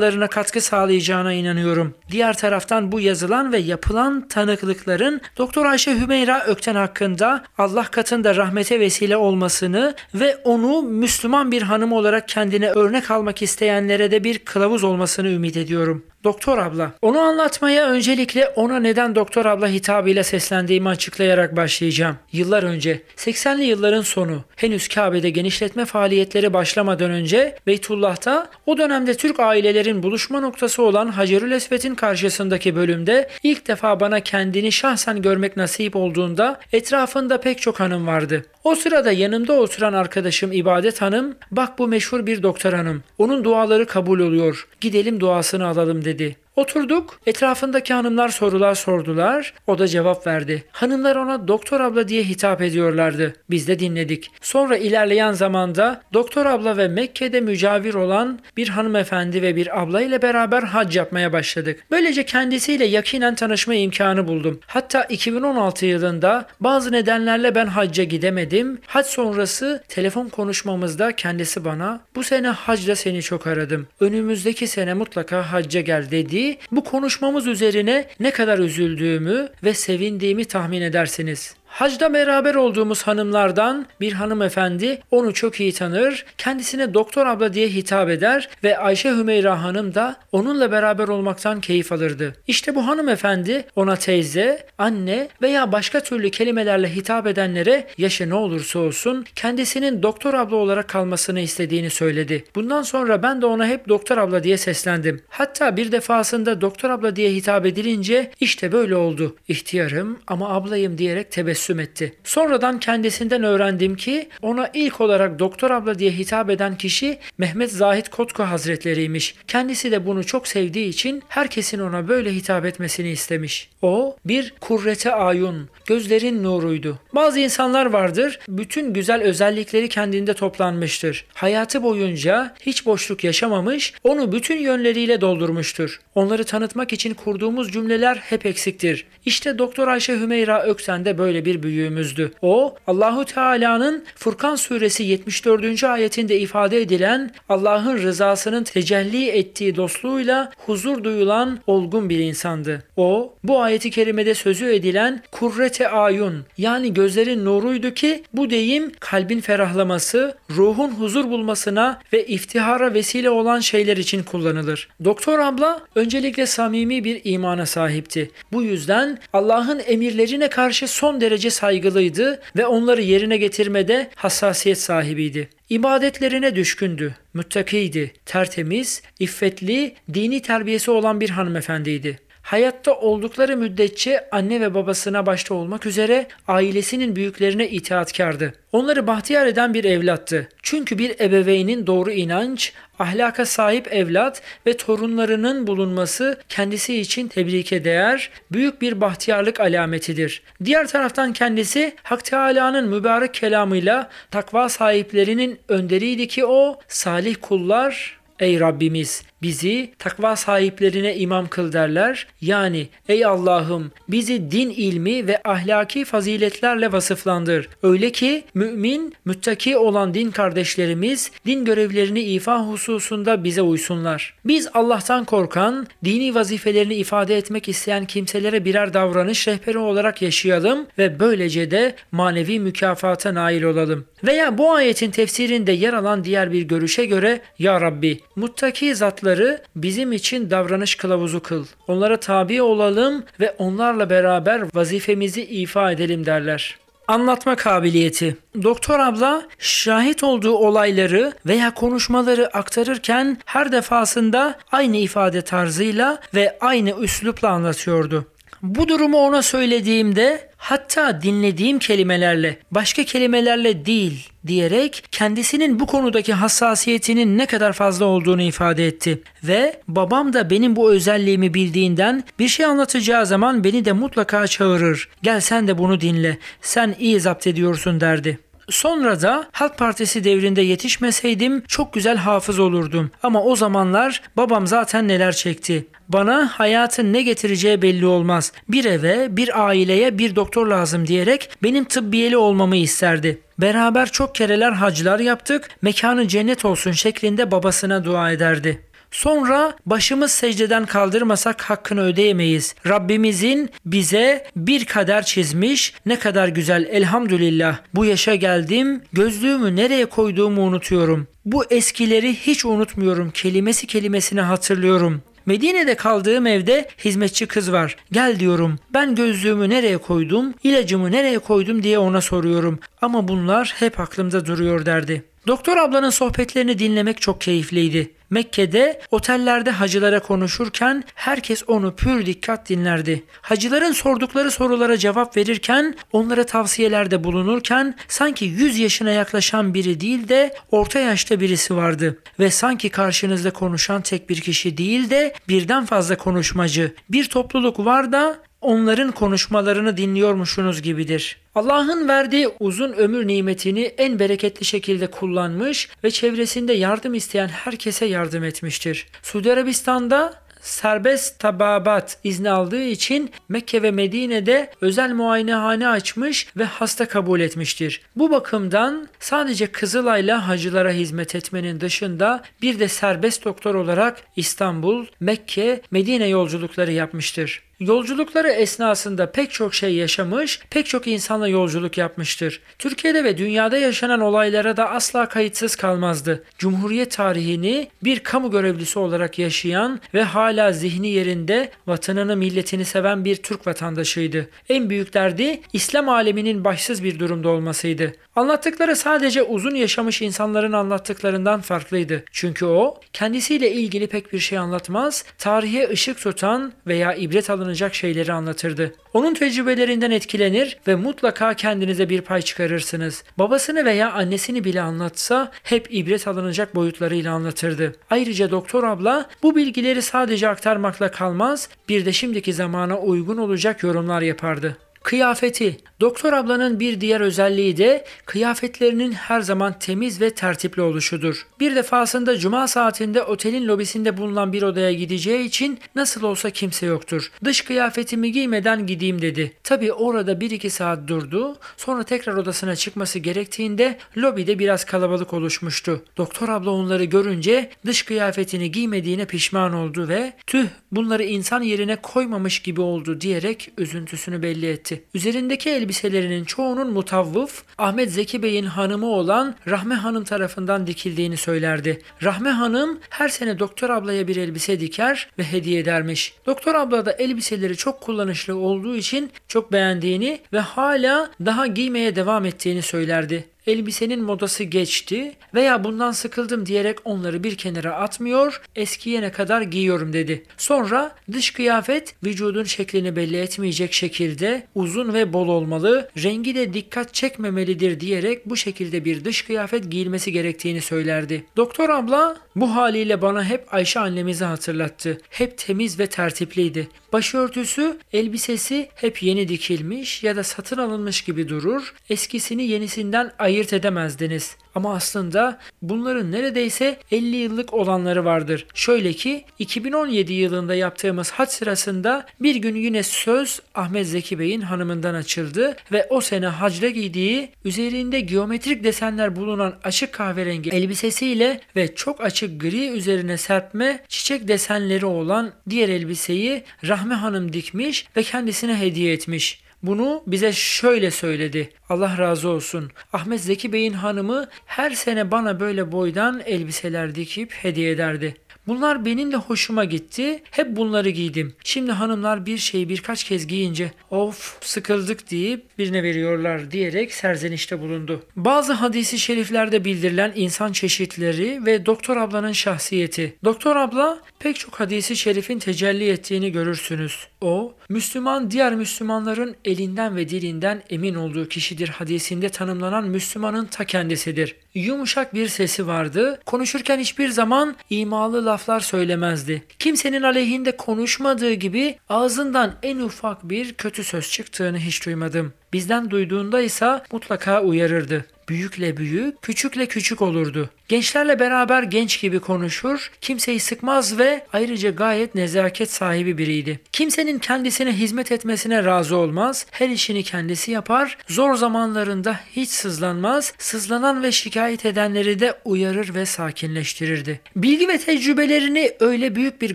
hatıralarına 0.00 0.26
katkı 0.28 0.60
sağlayacağına 0.60 1.32
inanıyorum. 1.32 1.94
Diğer 2.10 2.36
taraftan 2.36 2.92
bu 2.92 3.00
yazılan 3.00 3.52
ve 3.52 3.58
yapılan 3.58 4.28
tanıklıkların 4.28 5.20
Doktor 5.38 5.66
Ayşe 5.66 6.00
Hümeyra 6.00 6.44
Ökten 6.46 6.74
hakkında 6.74 7.44
Allah 7.58 7.84
katında 7.84 8.36
rahmete 8.36 8.80
vesile 8.80 9.16
olmasını 9.16 9.94
ve 10.14 10.36
onu 10.44 10.82
Müslüman 10.82 11.52
bir 11.52 11.62
hanım 11.62 11.92
olarak 11.92 12.28
kendine 12.28 12.70
örnek 12.70 13.10
almak 13.10 13.42
isteyenlere 13.42 14.10
de 14.10 14.24
bir 14.24 14.38
kılavuz 14.38 14.84
olmasını 14.84 15.28
ümit 15.28 15.56
ediyorum. 15.56 16.04
Doktor 16.24 16.58
abla. 16.58 16.92
Onu 17.02 17.18
anlatmaya 17.18 17.90
öncelikle 17.90 18.48
ona 18.48 18.78
neden 18.78 19.14
doktor 19.14 19.46
abla 19.46 19.68
hitabıyla 19.68 20.24
seslendiğimi 20.24 20.88
açıklayarak 20.88 21.56
başlayacağım. 21.56 22.16
Yıllar 22.32 22.62
önce 22.62 23.02
80'li 23.16 23.64
yılların 23.64 24.02
sonu 24.02 24.44
henüz 24.56 24.88
Kabe'de 24.88 25.30
genişletme 25.30 25.84
faaliyetleri 25.84 26.52
başlamadan 26.52 27.10
önce 27.10 27.56
Beytullah'ta 27.66 28.48
o 28.66 28.78
dönemde 28.78 29.14
Türk 29.14 29.40
ailelerin 29.40 30.02
buluşma 30.02 30.40
noktası 30.40 30.82
olan 30.82 31.08
Hacerül 31.08 31.52
Esved'in 31.52 31.94
karşısındaki 31.94 32.76
bölümde 32.76 33.28
ilk 33.42 33.68
defa 33.68 34.00
bana 34.00 34.20
kendini 34.20 34.72
şahsen 34.72 35.22
görmek 35.22 35.56
nasip 35.56 35.96
olduğunda 35.96 36.60
etrafında 36.72 37.40
pek 37.40 37.60
çok 37.60 37.80
hanım 37.80 38.06
vardı. 38.06 38.44
O 38.64 38.74
sırada 38.74 39.12
yanımda 39.12 39.52
oturan 39.52 39.92
arkadaşım 39.92 40.52
İbadet 40.52 41.02
Hanım, 41.02 41.34
bak 41.50 41.78
bu 41.78 41.88
meşhur 41.88 42.26
bir 42.26 42.42
doktor 42.42 42.72
hanım. 42.72 43.02
Onun 43.18 43.44
duaları 43.44 43.86
kabul 43.86 44.20
oluyor. 44.20 44.68
Gidelim 44.80 45.20
duasını 45.20 45.66
alalım 45.66 46.04
dedi 46.04 46.09
dedi. 46.10 46.36
Oturduk. 46.60 47.20
Etrafındaki 47.26 47.94
hanımlar 47.94 48.28
sorular 48.28 48.74
sordular. 48.74 49.54
O 49.66 49.78
da 49.78 49.86
cevap 49.86 50.26
verdi. 50.26 50.64
Hanımlar 50.72 51.16
ona 51.16 51.48
doktor 51.48 51.80
abla 51.80 52.08
diye 52.08 52.22
hitap 52.24 52.62
ediyorlardı. 52.62 53.34
Biz 53.50 53.68
de 53.68 53.78
dinledik. 53.78 54.30
Sonra 54.40 54.76
ilerleyen 54.76 55.32
zamanda 55.32 56.02
doktor 56.12 56.46
abla 56.46 56.76
ve 56.76 56.88
Mekke'de 56.88 57.40
mücavir 57.40 57.94
olan 57.94 58.40
bir 58.56 58.68
hanımefendi 58.68 59.42
ve 59.42 59.56
bir 59.56 59.80
abla 59.82 60.02
ile 60.02 60.22
beraber 60.22 60.62
hac 60.62 60.96
yapmaya 60.96 61.32
başladık. 61.32 61.84
Böylece 61.90 62.24
kendisiyle 62.24 62.84
yakinen 62.84 63.34
tanışma 63.34 63.74
imkanı 63.74 64.28
buldum. 64.28 64.60
Hatta 64.66 65.04
2016 65.04 65.86
yılında 65.86 66.46
bazı 66.60 66.92
nedenlerle 66.92 67.54
ben 67.54 67.66
hacca 67.66 68.04
gidemedim. 68.04 68.78
Hac 68.86 69.06
sonrası 69.06 69.82
telefon 69.88 70.28
konuşmamızda 70.28 71.16
kendisi 71.16 71.64
bana 71.64 72.00
bu 72.14 72.22
sene 72.24 72.48
hacda 72.48 72.96
seni 72.96 73.22
çok 73.22 73.46
aradım. 73.46 73.86
Önümüzdeki 74.00 74.66
sene 74.66 74.94
mutlaka 74.94 75.52
hacca 75.52 75.80
gel 75.80 76.10
dedi 76.10 76.49
bu 76.72 76.84
konuşmamız 76.84 77.46
üzerine 77.46 78.06
ne 78.20 78.30
kadar 78.30 78.58
üzüldüğümü 78.58 79.48
ve 79.64 79.74
sevindiğimi 79.74 80.44
tahmin 80.44 80.82
edersiniz. 80.82 81.54
Hacda 81.70 82.12
beraber 82.12 82.54
olduğumuz 82.54 83.02
hanımlardan 83.02 83.86
bir 84.00 84.12
hanımefendi 84.12 85.02
onu 85.10 85.34
çok 85.34 85.60
iyi 85.60 85.72
tanır, 85.72 86.24
kendisine 86.38 86.94
doktor 86.94 87.26
abla 87.26 87.54
diye 87.54 87.68
hitap 87.68 88.08
eder 88.08 88.48
ve 88.64 88.78
Ayşe 88.78 89.10
Hümeyra 89.10 89.62
hanım 89.62 89.94
da 89.94 90.16
onunla 90.32 90.72
beraber 90.72 91.08
olmaktan 91.08 91.60
keyif 91.60 91.92
alırdı. 91.92 92.34
İşte 92.46 92.74
bu 92.74 92.86
hanımefendi 92.86 93.64
ona 93.76 93.96
teyze, 93.96 94.66
anne 94.78 95.28
veya 95.42 95.72
başka 95.72 96.00
türlü 96.00 96.30
kelimelerle 96.30 96.94
hitap 96.94 97.26
edenlere 97.26 97.86
yaşı 97.98 98.28
ne 98.28 98.34
olursa 98.34 98.78
olsun 98.78 99.24
kendisinin 99.34 100.02
doktor 100.02 100.34
abla 100.34 100.56
olarak 100.56 100.88
kalmasını 100.88 101.40
istediğini 101.40 101.90
söyledi. 101.90 102.44
Bundan 102.54 102.82
sonra 102.82 103.22
ben 103.22 103.42
de 103.42 103.46
ona 103.46 103.66
hep 103.66 103.88
doktor 103.88 104.18
abla 104.18 104.44
diye 104.44 104.56
seslendim. 104.56 105.22
Hatta 105.28 105.76
bir 105.76 105.92
defasında 105.92 106.60
doktor 106.60 106.90
abla 106.90 107.16
diye 107.16 107.32
hitap 107.32 107.66
edilince 107.66 108.30
işte 108.40 108.72
böyle 108.72 108.96
oldu. 108.96 109.36
İhtiyarım 109.48 110.18
ama 110.26 110.54
ablayım 110.54 110.98
diyerek 110.98 111.32
tebessüm 111.32 111.59
tebessüm 111.60 111.80
etti. 111.80 112.14
Sonradan 112.24 112.80
kendisinden 112.80 113.42
öğrendim 113.42 113.96
ki 113.96 114.28
ona 114.42 114.70
ilk 114.74 115.00
olarak 115.00 115.38
doktor 115.38 115.70
abla 115.70 115.98
diye 115.98 116.10
hitap 116.10 116.50
eden 116.50 116.78
kişi 116.78 117.18
Mehmet 117.38 117.72
Zahit 117.72 118.08
Kotku 118.08 118.42
Hazretleriymiş. 118.42 119.34
Kendisi 119.46 119.90
de 119.92 120.06
bunu 120.06 120.24
çok 120.24 120.48
sevdiği 120.48 120.88
için 120.88 121.22
herkesin 121.28 121.78
ona 121.78 122.08
böyle 122.08 122.32
hitap 122.34 122.64
etmesini 122.64 123.10
istemiş. 123.10 123.68
O 123.82 124.16
bir 124.24 124.54
kurrete 124.60 125.12
ayun, 125.12 125.68
gözlerin 125.86 126.42
nuruydu. 126.42 126.98
Bazı 127.14 127.40
insanlar 127.40 127.86
vardır, 127.86 128.38
bütün 128.48 128.92
güzel 128.92 129.22
özellikleri 129.22 129.88
kendinde 129.88 130.34
toplanmıştır. 130.34 131.24
Hayatı 131.34 131.82
boyunca 131.82 132.54
hiç 132.60 132.86
boşluk 132.86 133.24
yaşamamış, 133.24 133.94
onu 134.04 134.32
bütün 134.32 134.58
yönleriyle 134.58 135.20
doldurmuştur. 135.20 136.00
Onları 136.14 136.44
tanıtmak 136.44 136.92
için 136.92 137.14
kurduğumuz 137.14 137.72
cümleler 137.72 138.16
hep 138.16 138.46
eksiktir. 138.46 139.06
İşte 139.24 139.58
Doktor 139.58 139.88
Ayşe 139.88 140.20
Hümeyra 140.20 140.62
Öksen 140.62 141.04
de 141.04 141.18
böyle 141.18 141.44
bir 141.44 141.49
bir 141.50 141.62
büyüğümüzdü. 141.62 142.32
O 142.42 142.74
Allahu 142.86 143.24
Teala'nın 143.24 144.04
Furkan 144.16 144.56
suresi 144.56 145.02
74. 145.02 145.84
ayetinde 145.84 146.40
ifade 146.40 146.80
edilen 146.80 147.30
Allah'ın 147.48 147.98
rızasının 147.98 148.64
tecelli 148.64 149.28
ettiği 149.28 149.76
dostluğuyla 149.76 150.52
huzur 150.66 151.04
duyulan 151.04 151.58
olgun 151.66 152.08
bir 152.08 152.18
insandı. 152.18 152.82
O 152.96 153.34
bu 153.44 153.62
ayeti 153.62 153.90
kerimede 153.90 154.34
sözü 154.34 154.72
edilen 154.72 155.22
kurrete 155.32 155.88
ayun 155.88 156.44
yani 156.58 156.94
gözlerin 156.94 157.44
nuruydu 157.44 157.94
ki 157.94 158.22
bu 158.32 158.50
deyim 158.50 158.92
kalbin 159.00 159.40
ferahlaması, 159.40 160.34
ruhun 160.50 160.88
huzur 160.88 161.24
bulmasına 161.24 162.00
ve 162.12 162.26
iftihara 162.26 162.94
vesile 162.94 163.30
olan 163.30 163.60
şeyler 163.60 163.96
için 163.96 164.22
kullanılır. 164.22 164.88
Doktor 165.04 165.38
abla 165.38 165.80
öncelikle 165.94 166.46
samimi 166.46 167.04
bir 167.04 167.20
imana 167.24 167.66
sahipti. 167.66 168.30
Bu 168.52 168.62
yüzden 168.62 169.18
Allah'ın 169.32 169.80
emirlerine 169.86 170.48
karşı 170.48 170.88
son 170.88 171.20
derece 171.20 171.39
derece 171.40 171.50
saygılıydı 171.50 172.40
ve 172.56 172.66
onları 172.66 173.02
yerine 173.02 173.36
getirmede 173.36 174.10
hassasiyet 174.14 174.78
sahibiydi. 174.78 175.48
İbadetlerine 175.70 176.56
düşkündü, 176.56 177.14
müttakiydi, 177.34 178.12
tertemiz, 178.26 179.02
iffetli, 179.18 179.94
dini 180.14 180.42
terbiyesi 180.42 180.90
olan 180.90 181.20
bir 181.20 181.30
hanımefendiydi. 181.30 182.18
Hayatta 182.42 182.94
oldukları 182.94 183.56
müddetçe 183.56 184.28
anne 184.32 184.60
ve 184.60 184.74
babasına 184.74 185.26
başta 185.26 185.54
olmak 185.54 185.86
üzere 185.86 186.26
ailesinin 186.48 187.16
büyüklerine 187.16 187.68
itaatkardı. 187.68 188.54
Onları 188.72 189.06
bahtiyar 189.06 189.46
eden 189.46 189.74
bir 189.74 189.84
evlattı. 189.84 190.48
Çünkü 190.62 190.98
bir 190.98 191.20
ebeveynin 191.20 191.86
doğru 191.86 192.10
inanç, 192.10 192.72
ahlaka 192.98 193.46
sahip 193.46 193.92
evlat 193.92 194.42
ve 194.66 194.76
torunlarının 194.76 195.66
bulunması 195.66 196.40
kendisi 196.48 197.00
için 197.00 197.28
tebrike 197.28 197.84
değer, 197.84 198.30
büyük 198.52 198.82
bir 198.82 199.00
bahtiyarlık 199.00 199.60
alametidir. 199.60 200.42
Diğer 200.64 200.88
taraftan 200.88 201.32
kendisi 201.32 201.94
Hak 202.02 202.24
Teala'nın 202.24 202.88
mübarek 202.88 203.34
kelamıyla 203.34 204.10
takva 204.30 204.68
sahiplerinin 204.68 205.58
önderiydi 205.68 206.28
ki 206.28 206.46
o 206.46 206.78
salih 206.88 207.36
kullar 207.40 208.20
Ey 208.38 208.60
Rabbimiz 208.60 209.22
bizi 209.42 209.92
takva 209.98 210.36
sahiplerine 210.36 211.16
imam 211.16 211.48
kıl 211.48 211.72
derler. 211.72 212.26
Yani 212.40 212.88
ey 213.08 213.24
Allah'ım 213.24 213.92
bizi 214.08 214.50
din 214.50 214.70
ilmi 214.70 215.26
ve 215.26 215.40
ahlaki 215.44 216.04
faziletlerle 216.04 216.92
vasıflandır. 216.92 217.68
Öyle 217.82 218.12
ki 218.12 218.44
mümin, 218.54 219.14
müttaki 219.24 219.76
olan 219.76 220.14
din 220.14 220.30
kardeşlerimiz 220.30 221.30
din 221.46 221.64
görevlerini 221.64 222.20
ifa 222.20 222.66
hususunda 222.66 223.44
bize 223.44 223.62
uysunlar. 223.62 224.34
Biz 224.44 224.68
Allah'tan 224.74 225.24
korkan, 225.24 225.86
dini 226.04 226.34
vazifelerini 226.34 226.94
ifade 226.94 227.36
etmek 227.36 227.68
isteyen 227.68 228.04
kimselere 228.06 228.64
birer 228.64 228.94
davranış 228.94 229.48
rehberi 229.48 229.78
olarak 229.78 230.22
yaşayalım 230.22 230.86
ve 230.98 231.20
böylece 231.20 231.70
de 231.70 231.94
manevi 232.12 232.60
mükafata 232.60 233.34
nail 233.34 233.62
olalım. 233.62 234.04
Veya 234.24 234.58
bu 234.58 234.72
ayetin 234.72 235.10
tefsirinde 235.10 235.72
yer 235.72 235.92
alan 235.92 236.24
diğer 236.24 236.52
bir 236.52 236.62
görüşe 236.62 237.04
göre 237.04 237.40
Ya 237.58 237.80
Rabbi 237.80 238.20
muttaki 238.36 238.94
zatları 238.94 239.29
onları 239.30 239.62
bizim 239.76 240.12
için 240.12 240.50
davranış 240.50 240.94
kılavuzu 240.94 241.40
kıl. 241.42 241.66
Onlara 241.88 242.16
tabi 242.16 242.62
olalım 242.62 243.24
ve 243.40 243.54
onlarla 243.58 244.10
beraber 244.10 244.62
vazifemizi 244.74 245.42
ifa 245.42 245.92
edelim 245.92 246.26
derler. 246.26 246.78
Anlatma 247.08 247.56
kabiliyeti. 247.56 248.36
Doktor 248.62 248.98
abla 248.98 249.42
şahit 249.58 250.24
olduğu 250.24 250.52
olayları 250.52 251.32
veya 251.46 251.74
konuşmaları 251.74 252.56
aktarırken 252.56 253.38
her 253.44 253.72
defasında 253.72 254.58
aynı 254.72 254.96
ifade 254.96 255.42
tarzıyla 255.42 256.20
ve 256.34 256.58
aynı 256.60 256.90
üslupla 257.00 257.48
anlatıyordu. 257.48 258.24
Bu 258.62 258.88
durumu 258.88 259.18
ona 259.18 259.42
söylediğimde 259.42 260.49
hatta 260.60 261.22
dinlediğim 261.22 261.78
kelimelerle, 261.78 262.58
başka 262.70 263.04
kelimelerle 263.04 263.86
değil 263.86 264.28
diyerek 264.46 265.04
kendisinin 265.12 265.80
bu 265.80 265.86
konudaki 265.86 266.32
hassasiyetinin 266.32 267.38
ne 267.38 267.46
kadar 267.46 267.72
fazla 267.72 268.04
olduğunu 268.04 268.42
ifade 268.42 268.86
etti. 268.86 269.22
Ve 269.44 269.80
babam 269.88 270.32
da 270.32 270.50
benim 270.50 270.76
bu 270.76 270.92
özelliğimi 270.92 271.54
bildiğinden 271.54 272.24
bir 272.38 272.48
şey 272.48 272.66
anlatacağı 272.66 273.26
zaman 273.26 273.64
beni 273.64 273.84
de 273.84 273.92
mutlaka 273.92 274.46
çağırır. 274.46 275.08
Gel 275.22 275.40
sen 275.40 275.68
de 275.68 275.78
bunu 275.78 276.00
dinle. 276.00 276.38
Sen 276.62 276.94
iyi 276.98 277.20
zapt 277.20 277.46
ediyorsun 277.46 278.00
derdi. 278.00 278.38
Sonra 278.70 279.22
da 279.22 279.46
Halk 279.52 279.78
Partisi 279.78 280.24
devrinde 280.24 280.62
yetişmeseydim 280.62 281.62
çok 281.68 281.92
güzel 281.92 282.16
hafız 282.16 282.58
olurdum. 282.58 283.10
Ama 283.22 283.42
o 283.44 283.56
zamanlar 283.56 284.22
babam 284.36 284.66
zaten 284.66 285.08
neler 285.08 285.32
çekti. 285.32 285.86
Bana 286.08 286.48
hayatın 286.48 287.12
ne 287.12 287.22
getireceği 287.22 287.82
belli 287.82 288.06
olmaz. 288.06 288.52
Bir 288.68 288.84
eve, 288.84 289.36
bir 289.36 289.66
aileye 289.66 290.18
bir 290.18 290.36
doktor 290.36 290.66
lazım 290.66 291.06
diyerek 291.06 291.50
benim 291.62 291.84
tıbbiyeli 291.84 292.36
olmamı 292.36 292.76
isterdi. 292.76 293.40
Beraber 293.58 294.12
çok 294.12 294.34
kereler 294.34 294.72
hacılar 294.72 295.20
yaptık, 295.20 295.68
mekanı 295.82 296.28
cennet 296.28 296.64
olsun 296.64 296.92
şeklinde 296.92 297.50
babasına 297.50 298.04
dua 298.04 298.32
ederdi. 298.32 298.82
Sonra 299.10 299.76
başımız 299.86 300.32
secdeden 300.32 300.86
kaldırmasak 300.86 301.62
hakkını 301.62 302.00
ödeyemeyiz. 302.00 302.74
Rabbimizin 302.86 303.70
bize 303.86 304.46
bir 304.56 304.84
kader 304.84 305.24
çizmiş. 305.24 305.94
Ne 306.06 306.18
kadar 306.18 306.48
güzel 306.48 306.86
elhamdülillah. 306.90 307.78
Bu 307.94 308.04
yaşa 308.04 308.34
geldim. 308.34 309.02
Gözlüğümü 309.12 309.76
nereye 309.76 310.06
koyduğumu 310.06 310.62
unutuyorum. 310.62 311.26
Bu 311.44 311.64
eskileri 311.70 312.34
hiç 312.34 312.64
unutmuyorum. 312.64 313.30
Kelimesi 313.30 313.86
kelimesine 313.86 314.40
hatırlıyorum. 314.40 315.22
Medine'de 315.46 315.94
kaldığım 315.94 316.46
evde 316.46 316.88
hizmetçi 317.04 317.46
kız 317.46 317.72
var. 317.72 317.96
Gel 318.12 318.40
diyorum. 318.40 318.78
Ben 318.94 319.14
gözlüğümü 319.14 319.68
nereye 319.68 319.98
koydum, 319.98 320.54
ilacımı 320.64 321.12
nereye 321.12 321.38
koydum 321.38 321.82
diye 321.82 321.98
ona 321.98 322.20
soruyorum. 322.20 322.78
Ama 323.02 323.28
bunlar 323.28 323.74
hep 323.78 324.00
aklımda 324.00 324.46
duruyor 324.46 324.86
derdi. 324.86 325.24
Doktor 325.46 325.76
ablanın 325.76 326.10
sohbetlerini 326.10 326.78
dinlemek 326.78 327.20
çok 327.20 327.40
keyifliydi. 327.40 328.10
Mekke'de 328.30 329.00
otellerde 329.10 329.70
hacılara 329.70 330.20
konuşurken 330.20 331.04
herkes 331.14 331.62
onu 331.66 331.96
pür 331.96 332.26
dikkat 332.26 332.68
dinlerdi. 332.68 333.24
Hacıların 333.42 333.92
sordukları 333.92 334.50
sorulara 334.50 334.96
cevap 334.96 335.36
verirken, 335.36 335.94
onlara 336.12 336.46
tavsiyelerde 336.46 337.24
bulunurken 337.24 337.94
sanki 338.08 338.44
100 338.44 338.78
yaşına 338.78 339.10
yaklaşan 339.10 339.74
biri 339.74 340.00
değil 340.00 340.28
de 340.28 340.54
orta 340.70 340.98
yaşta 340.98 341.40
birisi 341.40 341.76
vardı 341.76 342.18
ve 342.38 342.50
sanki 342.50 342.88
karşınızda 342.90 343.50
konuşan 343.50 344.02
tek 344.02 344.30
bir 344.30 344.40
kişi 344.40 344.76
değil 344.76 345.10
de 345.10 345.34
birden 345.48 345.86
fazla 345.86 346.16
konuşmacı, 346.16 346.94
bir 347.08 347.24
topluluk 347.24 347.78
var 347.78 348.12
da 348.12 348.38
onların 348.60 349.12
konuşmalarını 349.12 349.96
dinliyormuşsunuz 349.96 350.82
gibidir. 350.82 351.36
Allah'ın 351.54 352.08
verdiği 352.08 352.48
uzun 352.60 352.92
ömür 352.92 353.26
nimetini 353.26 353.82
en 353.82 354.18
bereketli 354.18 354.64
şekilde 354.64 355.06
kullanmış 355.06 355.88
ve 356.04 356.10
çevresinde 356.10 356.72
yardım 356.72 357.14
isteyen 357.14 357.48
herkese 357.48 358.06
yardım 358.06 358.44
etmiştir. 358.44 359.06
Suudi 359.22 359.52
Arabistan'da 359.52 360.40
serbest 360.60 361.38
tababat 361.38 362.18
izni 362.24 362.50
aldığı 362.50 362.82
için 362.82 363.30
Mekke 363.48 363.82
ve 363.82 363.90
Medine'de 363.90 364.70
özel 364.80 365.12
muayenehane 365.12 365.88
açmış 365.88 366.46
ve 366.56 366.64
hasta 366.64 367.08
kabul 367.08 367.40
etmiştir. 367.40 368.02
Bu 368.16 368.30
bakımdan 368.30 369.08
sadece 369.20 369.66
Kızılay'la 369.66 370.48
hacılara 370.48 370.90
hizmet 370.90 371.34
etmenin 371.34 371.80
dışında 371.80 372.42
bir 372.62 372.78
de 372.78 372.88
serbest 372.88 373.44
doktor 373.44 373.74
olarak 373.74 374.22
İstanbul, 374.36 375.06
Mekke, 375.20 375.80
Medine 375.90 376.28
yolculukları 376.28 376.92
yapmıştır. 376.92 377.69
Yolculukları 377.80 378.48
esnasında 378.48 379.32
pek 379.32 379.50
çok 379.50 379.74
şey 379.74 379.94
yaşamış, 379.94 380.60
pek 380.70 380.86
çok 380.86 381.06
insanla 381.06 381.48
yolculuk 381.48 381.98
yapmıştır. 381.98 382.60
Türkiye'de 382.78 383.24
ve 383.24 383.38
dünyada 383.38 383.76
yaşanan 383.76 384.20
olaylara 384.20 384.76
da 384.76 384.90
asla 384.90 385.28
kayıtsız 385.28 385.76
kalmazdı. 385.76 386.44
Cumhuriyet 386.58 387.10
tarihini 387.10 387.88
bir 388.02 388.20
kamu 388.20 388.50
görevlisi 388.50 388.98
olarak 388.98 389.38
yaşayan 389.38 390.00
ve 390.14 390.22
hala 390.22 390.72
zihni 390.72 391.08
yerinde 391.08 391.70
vatanını 391.86 392.36
milletini 392.36 392.84
seven 392.84 393.24
bir 393.24 393.36
Türk 393.36 393.66
vatandaşıydı. 393.66 394.48
En 394.68 394.90
büyük 394.90 395.14
derdi 395.14 395.60
İslam 395.72 396.08
aleminin 396.08 396.64
başsız 396.64 397.04
bir 397.04 397.18
durumda 397.18 397.48
olmasıydı. 397.48 398.14
Anlattıkları 398.36 398.96
sadece 398.96 399.42
uzun 399.42 399.74
yaşamış 399.74 400.22
insanların 400.22 400.72
anlattıklarından 400.72 401.60
farklıydı. 401.60 402.24
Çünkü 402.32 402.64
o 402.64 403.00
kendisiyle 403.12 403.72
ilgili 403.72 404.06
pek 404.06 404.32
bir 404.32 404.38
şey 404.38 404.58
anlatmaz, 404.58 405.24
tarihe 405.38 405.88
ışık 405.88 406.18
tutan 406.18 406.72
veya 406.86 407.14
ibret 407.14 407.50
alınacak 407.70 407.94
şeyleri 407.94 408.32
anlatırdı. 408.32 408.94
Onun 409.14 409.34
tecrübelerinden 409.34 410.10
etkilenir 410.10 410.78
ve 410.86 410.94
mutlaka 410.94 411.54
kendinize 411.54 412.08
bir 412.08 412.20
pay 412.20 412.42
çıkarırsınız. 412.42 413.24
Babasını 413.38 413.84
veya 413.84 414.12
annesini 414.12 414.64
bile 414.64 414.80
anlatsa 414.80 415.52
hep 415.62 415.86
ibret 415.90 416.28
alınacak 416.28 416.74
boyutlarıyla 416.74 417.32
anlatırdı. 417.32 417.94
Ayrıca 418.10 418.50
doktor 418.50 418.84
abla 418.84 419.26
bu 419.42 419.56
bilgileri 419.56 420.02
sadece 420.02 420.48
aktarmakla 420.48 421.10
kalmaz, 421.10 421.68
bir 421.88 422.04
de 422.04 422.12
şimdiki 422.12 422.52
zamana 422.52 422.98
uygun 422.98 423.36
olacak 423.36 423.82
yorumlar 423.82 424.22
yapardı. 424.22 424.76
Kıyafeti. 425.10 425.76
Doktor 426.00 426.32
ablanın 426.32 426.80
bir 426.80 427.00
diğer 427.00 427.20
özelliği 427.20 427.76
de 427.76 428.04
kıyafetlerinin 428.26 429.12
her 429.12 429.40
zaman 429.40 429.78
temiz 429.78 430.20
ve 430.20 430.30
tertipli 430.30 430.82
oluşudur. 430.82 431.46
Bir 431.60 431.76
defasında 431.76 432.38
cuma 432.38 432.68
saatinde 432.68 433.22
otelin 433.22 433.68
lobisinde 433.68 434.16
bulunan 434.16 434.52
bir 434.52 434.62
odaya 434.62 434.92
gideceği 434.92 435.44
için 435.44 435.78
nasıl 435.94 436.22
olsa 436.22 436.50
kimse 436.50 436.86
yoktur. 436.86 437.32
Dış 437.44 437.60
kıyafetimi 437.60 438.32
giymeden 438.32 438.86
gideyim 438.86 439.22
dedi. 439.22 439.52
Tabi 439.64 439.92
orada 439.92 440.32
1-2 440.32 440.70
saat 440.70 441.08
durdu. 441.08 441.56
Sonra 441.76 442.02
tekrar 442.02 442.34
odasına 442.34 442.76
çıkması 442.76 443.18
gerektiğinde 443.18 443.98
lobide 444.16 444.58
biraz 444.58 444.84
kalabalık 444.84 445.32
oluşmuştu. 445.32 446.04
Doktor 446.16 446.48
abla 446.48 446.70
onları 446.70 447.04
görünce 447.04 447.70
dış 447.86 448.02
kıyafetini 448.02 448.72
giymediğine 448.72 449.24
pişman 449.24 449.72
oldu 449.74 450.08
ve 450.08 450.32
tüh 450.46 450.66
bunları 450.92 451.24
insan 451.24 451.62
yerine 451.62 451.96
koymamış 451.96 452.58
gibi 452.58 452.80
oldu 452.80 453.20
diyerek 453.20 453.70
üzüntüsünü 453.78 454.42
belli 454.42 454.66
etti. 454.66 455.02
Üzerindeki 455.14 455.70
elbiselerinin 455.70 456.44
çoğunun 456.44 456.92
mutavvıf 456.92 457.62
Ahmet 457.78 458.12
Zeki 458.12 458.42
Bey'in 458.42 458.66
hanımı 458.66 459.06
olan 459.06 459.54
Rahme 459.68 459.94
Hanım 459.94 460.24
tarafından 460.24 460.86
dikildiğini 460.86 461.36
söylerdi. 461.36 462.02
Rahme 462.22 462.50
Hanım 462.50 462.98
her 463.10 463.28
sene 463.28 463.58
doktor 463.58 463.90
ablaya 463.90 464.28
bir 464.28 464.36
elbise 464.36 464.80
diker 464.80 465.28
ve 465.38 465.44
hediye 465.44 465.80
edermiş. 465.80 466.34
Doktor 466.46 466.74
abla 466.74 467.06
da 467.06 467.12
elbiseleri 467.12 467.76
çok 467.76 468.00
kullanışlı 468.00 468.56
olduğu 468.56 468.96
için 468.96 469.30
çok 469.48 469.72
beğendiğini 469.72 470.40
ve 470.52 470.60
hala 470.60 471.30
daha 471.46 471.66
giymeye 471.66 472.16
devam 472.16 472.44
ettiğini 472.44 472.82
söylerdi 472.82 473.44
elbisenin 473.66 474.22
modası 474.22 474.64
geçti 474.64 475.32
veya 475.54 475.84
bundan 475.84 476.12
sıkıldım 476.12 476.66
diyerek 476.66 476.98
onları 477.04 477.44
bir 477.44 477.56
kenara 477.56 477.94
atmıyor, 477.94 478.62
eskiyene 478.76 479.32
kadar 479.32 479.62
giyiyorum 479.62 480.12
dedi. 480.12 480.44
Sonra 480.56 481.14
dış 481.32 481.50
kıyafet 481.50 482.14
vücudun 482.24 482.64
şeklini 482.64 483.16
belli 483.16 483.36
etmeyecek 483.36 483.92
şekilde 483.92 484.66
uzun 484.74 485.14
ve 485.14 485.32
bol 485.32 485.48
olmalı, 485.48 486.10
rengi 486.22 486.54
de 486.54 486.74
dikkat 486.74 487.14
çekmemelidir 487.14 488.00
diyerek 488.00 488.46
bu 488.46 488.56
şekilde 488.56 489.04
bir 489.04 489.24
dış 489.24 489.42
kıyafet 489.42 489.90
giyilmesi 489.90 490.32
gerektiğini 490.32 490.80
söylerdi. 490.80 491.44
Doktor 491.56 491.88
abla 491.88 492.36
bu 492.56 492.74
haliyle 492.74 493.22
bana 493.22 493.44
hep 493.44 493.74
Ayşe 493.74 494.00
annemizi 494.00 494.44
hatırlattı. 494.44 495.18
Hep 495.30 495.58
temiz 495.58 495.98
ve 495.98 496.06
tertipliydi. 496.06 496.88
Başörtüsü, 497.12 497.98
elbisesi 498.12 498.88
hep 498.94 499.22
yeni 499.22 499.48
dikilmiş 499.48 500.22
ya 500.22 500.36
da 500.36 500.44
satın 500.44 500.78
alınmış 500.78 501.22
gibi 501.22 501.48
durur. 501.48 501.94
Eskisini 502.10 502.62
yenisinden 502.66 503.32
ayırt 503.50 503.72
edemezdiniz. 503.72 504.56
Ama 504.74 504.94
aslında 504.94 505.58
bunların 505.82 506.32
neredeyse 506.32 506.98
50 507.10 507.36
yıllık 507.36 507.74
olanları 507.74 508.24
vardır. 508.24 508.66
Şöyle 508.74 509.12
ki 509.12 509.44
2017 509.58 510.32
yılında 510.32 510.74
yaptığımız 510.74 511.30
haç 511.30 511.50
sırasında 511.50 512.26
bir 512.40 512.56
gün 512.56 512.74
yine 512.74 513.02
söz 513.02 513.60
Ahmet 513.74 514.06
Zeki 514.06 514.38
Bey'in 514.38 514.60
hanımından 514.60 515.14
açıldı 515.14 515.76
ve 515.92 516.06
o 516.10 516.20
sene 516.20 516.46
hacda 516.46 516.88
giydiği 516.88 517.48
üzerinde 517.64 518.20
geometrik 518.20 518.84
desenler 518.84 519.36
bulunan 519.36 519.74
açık 519.84 520.12
kahverengi 520.12 520.70
elbisesiyle 520.70 521.60
ve 521.76 521.94
çok 521.94 522.20
açık 522.20 522.60
gri 522.60 522.88
üzerine 522.88 523.36
serpme 523.36 524.04
çiçek 524.08 524.48
desenleri 524.48 525.06
olan 525.06 525.52
diğer 525.70 525.88
elbiseyi 525.88 526.62
Rahme 526.88 527.14
Hanım 527.14 527.52
dikmiş 527.52 528.06
ve 528.16 528.22
kendisine 528.22 528.80
hediye 528.80 529.12
etmiş. 529.12 529.60
Bunu 529.82 530.22
bize 530.26 530.52
şöyle 530.52 531.10
söyledi. 531.10 531.70
Allah 531.88 532.18
razı 532.18 532.48
olsun. 532.48 532.90
Ahmet 533.12 533.40
Zeki 533.40 533.72
Bey'in 533.72 533.92
hanımı 533.92 534.48
her 534.66 534.90
sene 534.90 535.30
bana 535.30 535.60
böyle 535.60 535.92
boydan 535.92 536.42
elbiseler 536.46 537.14
dikip 537.14 537.52
hediye 537.52 537.90
ederdi. 537.90 538.34
Bunlar 538.66 539.04
benim 539.04 539.32
de 539.32 539.36
hoşuma 539.36 539.84
gitti. 539.84 540.42
Hep 540.50 540.76
bunları 540.76 541.10
giydim. 541.10 541.54
Şimdi 541.64 541.92
hanımlar 541.92 542.46
bir 542.46 542.58
şeyi 542.58 542.88
birkaç 542.88 543.24
kez 543.24 543.46
giyince 543.46 543.92
of 544.10 544.58
sıkıldık 544.60 545.30
deyip 545.30 545.78
birine 545.78 546.02
veriyorlar 546.02 546.70
diyerek 546.70 547.12
serzenişte 547.12 547.80
bulundu. 547.80 548.22
Bazı 548.36 548.72
hadisi 548.72 549.18
şeriflerde 549.18 549.84
bildirilen 549.84 550.32
insan 550.34 550.72
çeşitleri 550.72 551.66
ve 551.66 551.86
doktor 551.86 552.16
ablanın 552.16 552.52
şahsiyeti. 552.52 553.36
Doktor 553.44 553.76
abla 553.76 554.20
pek 554.38 554.58
çok 554.58 554.80
hadisi 554.80 555.16
şerifin 555.16 555.58
tecelli 555.58 556.08
ettiğini 556.08 556.52
görürsünüz. 556.52 557.29
O, 557.40 557.74
Müslüman 557.88 558.50
diğer 558.50 558.74
Müslümanların 558.74 559.56
elinden 559.64 560.16
ve 560.16 560.28
dilinden 560.28 560.82
emin 560.90 561.14
olduğu 561.14 561.48
kişidir 561.48 561.88
hadisinde 561.88 562.48
tanımlanan 562.48 563.04
Müslümanın 563.04 563.64
ta 563.64 563.84
kendisidir. 563.84 564.56
Yumuşak 564.74 565.34
bir 565.34 565.48
sesi 565.48 565.86
vardı. 565.86 566.40
Konuşurken 566.46 566.98
hiçbir 566.98 567.28
zaman 567.28 567.76
imalı 567.90 568.46
laflar 568.46 568.80
söylemezdi. 568.80 569.62
Kimsenin 569.78 570.22
aleyhinde 570.22 570.76
konuşmadığı 570.76 571.52
gibi 571.52 571.96
ağzından 572.08 572.74
en 572.82 572.98
ufak 572.98 573.48
bir 573.48 573.74
kötü 573.74 574.04
söz 574.04 574.30
çıktığını 574.30 574.78
hiç 574.78 575.06
duymadım. 575.06 575.52
Bizden 575.72 576.10
duyduğunda 576.10 576.60
ise 576.60 577.02
mutlaka 577.12 577.62
uyarırdı. 577.62 578.26
Büyükle 578.48 578.96
büyük, 578.96 579.42
küçükle 579.42 579.86
küçük 579.86 580.22
olurdu. 580.22 580.70
Gençlerle 580.90 581.38
beraber 581.38 581.82
genç 581.82 582.20
gibi 582.20 582.40
konuşur, 582.40 583.10
kimseyi 583.20 583.60
sıkmaz 583.60 584.18
ve 584.18 584.46
ayrıca 584.52 584.90
gayet 584.90 585.34
nezaket 585.34 585.92
sahibi 585.92 586.38
biriydi. 586.38 586.80
Kimsenin 586.92 587.38
kendisine 587.38 587.92
hizmet 587.92 588.32
etmesine 588.32 588.84
razı 588.84 589.16
olmaz, 589.16 589.66
her 589.70 589.88
işini 589.88 590.22
kendisi 590.22 590.70
yapar, 590.70 591.18
zor 591.28 591.54
zamanlarında 591.54 592.40
hiç 592.56 592.70
sızlanmaz, 592.70 593.52
sızlanan 593.58 594.22
ve 594.22 594.32
şikayet 594.32 594.86
edenleri 594.86 595.40
de 595.40 595.54
uyarır 595.64 596.14
ve 596.14 596.26
sakinleştirirdi. 596.26 597.40
Bilgi 597.56 597.88
ve 597.88 597.98
tecrübelerini 597.98 598.92
öyle 599.00 599.34
büyük 599.34 599.62
bir 599.62 599.74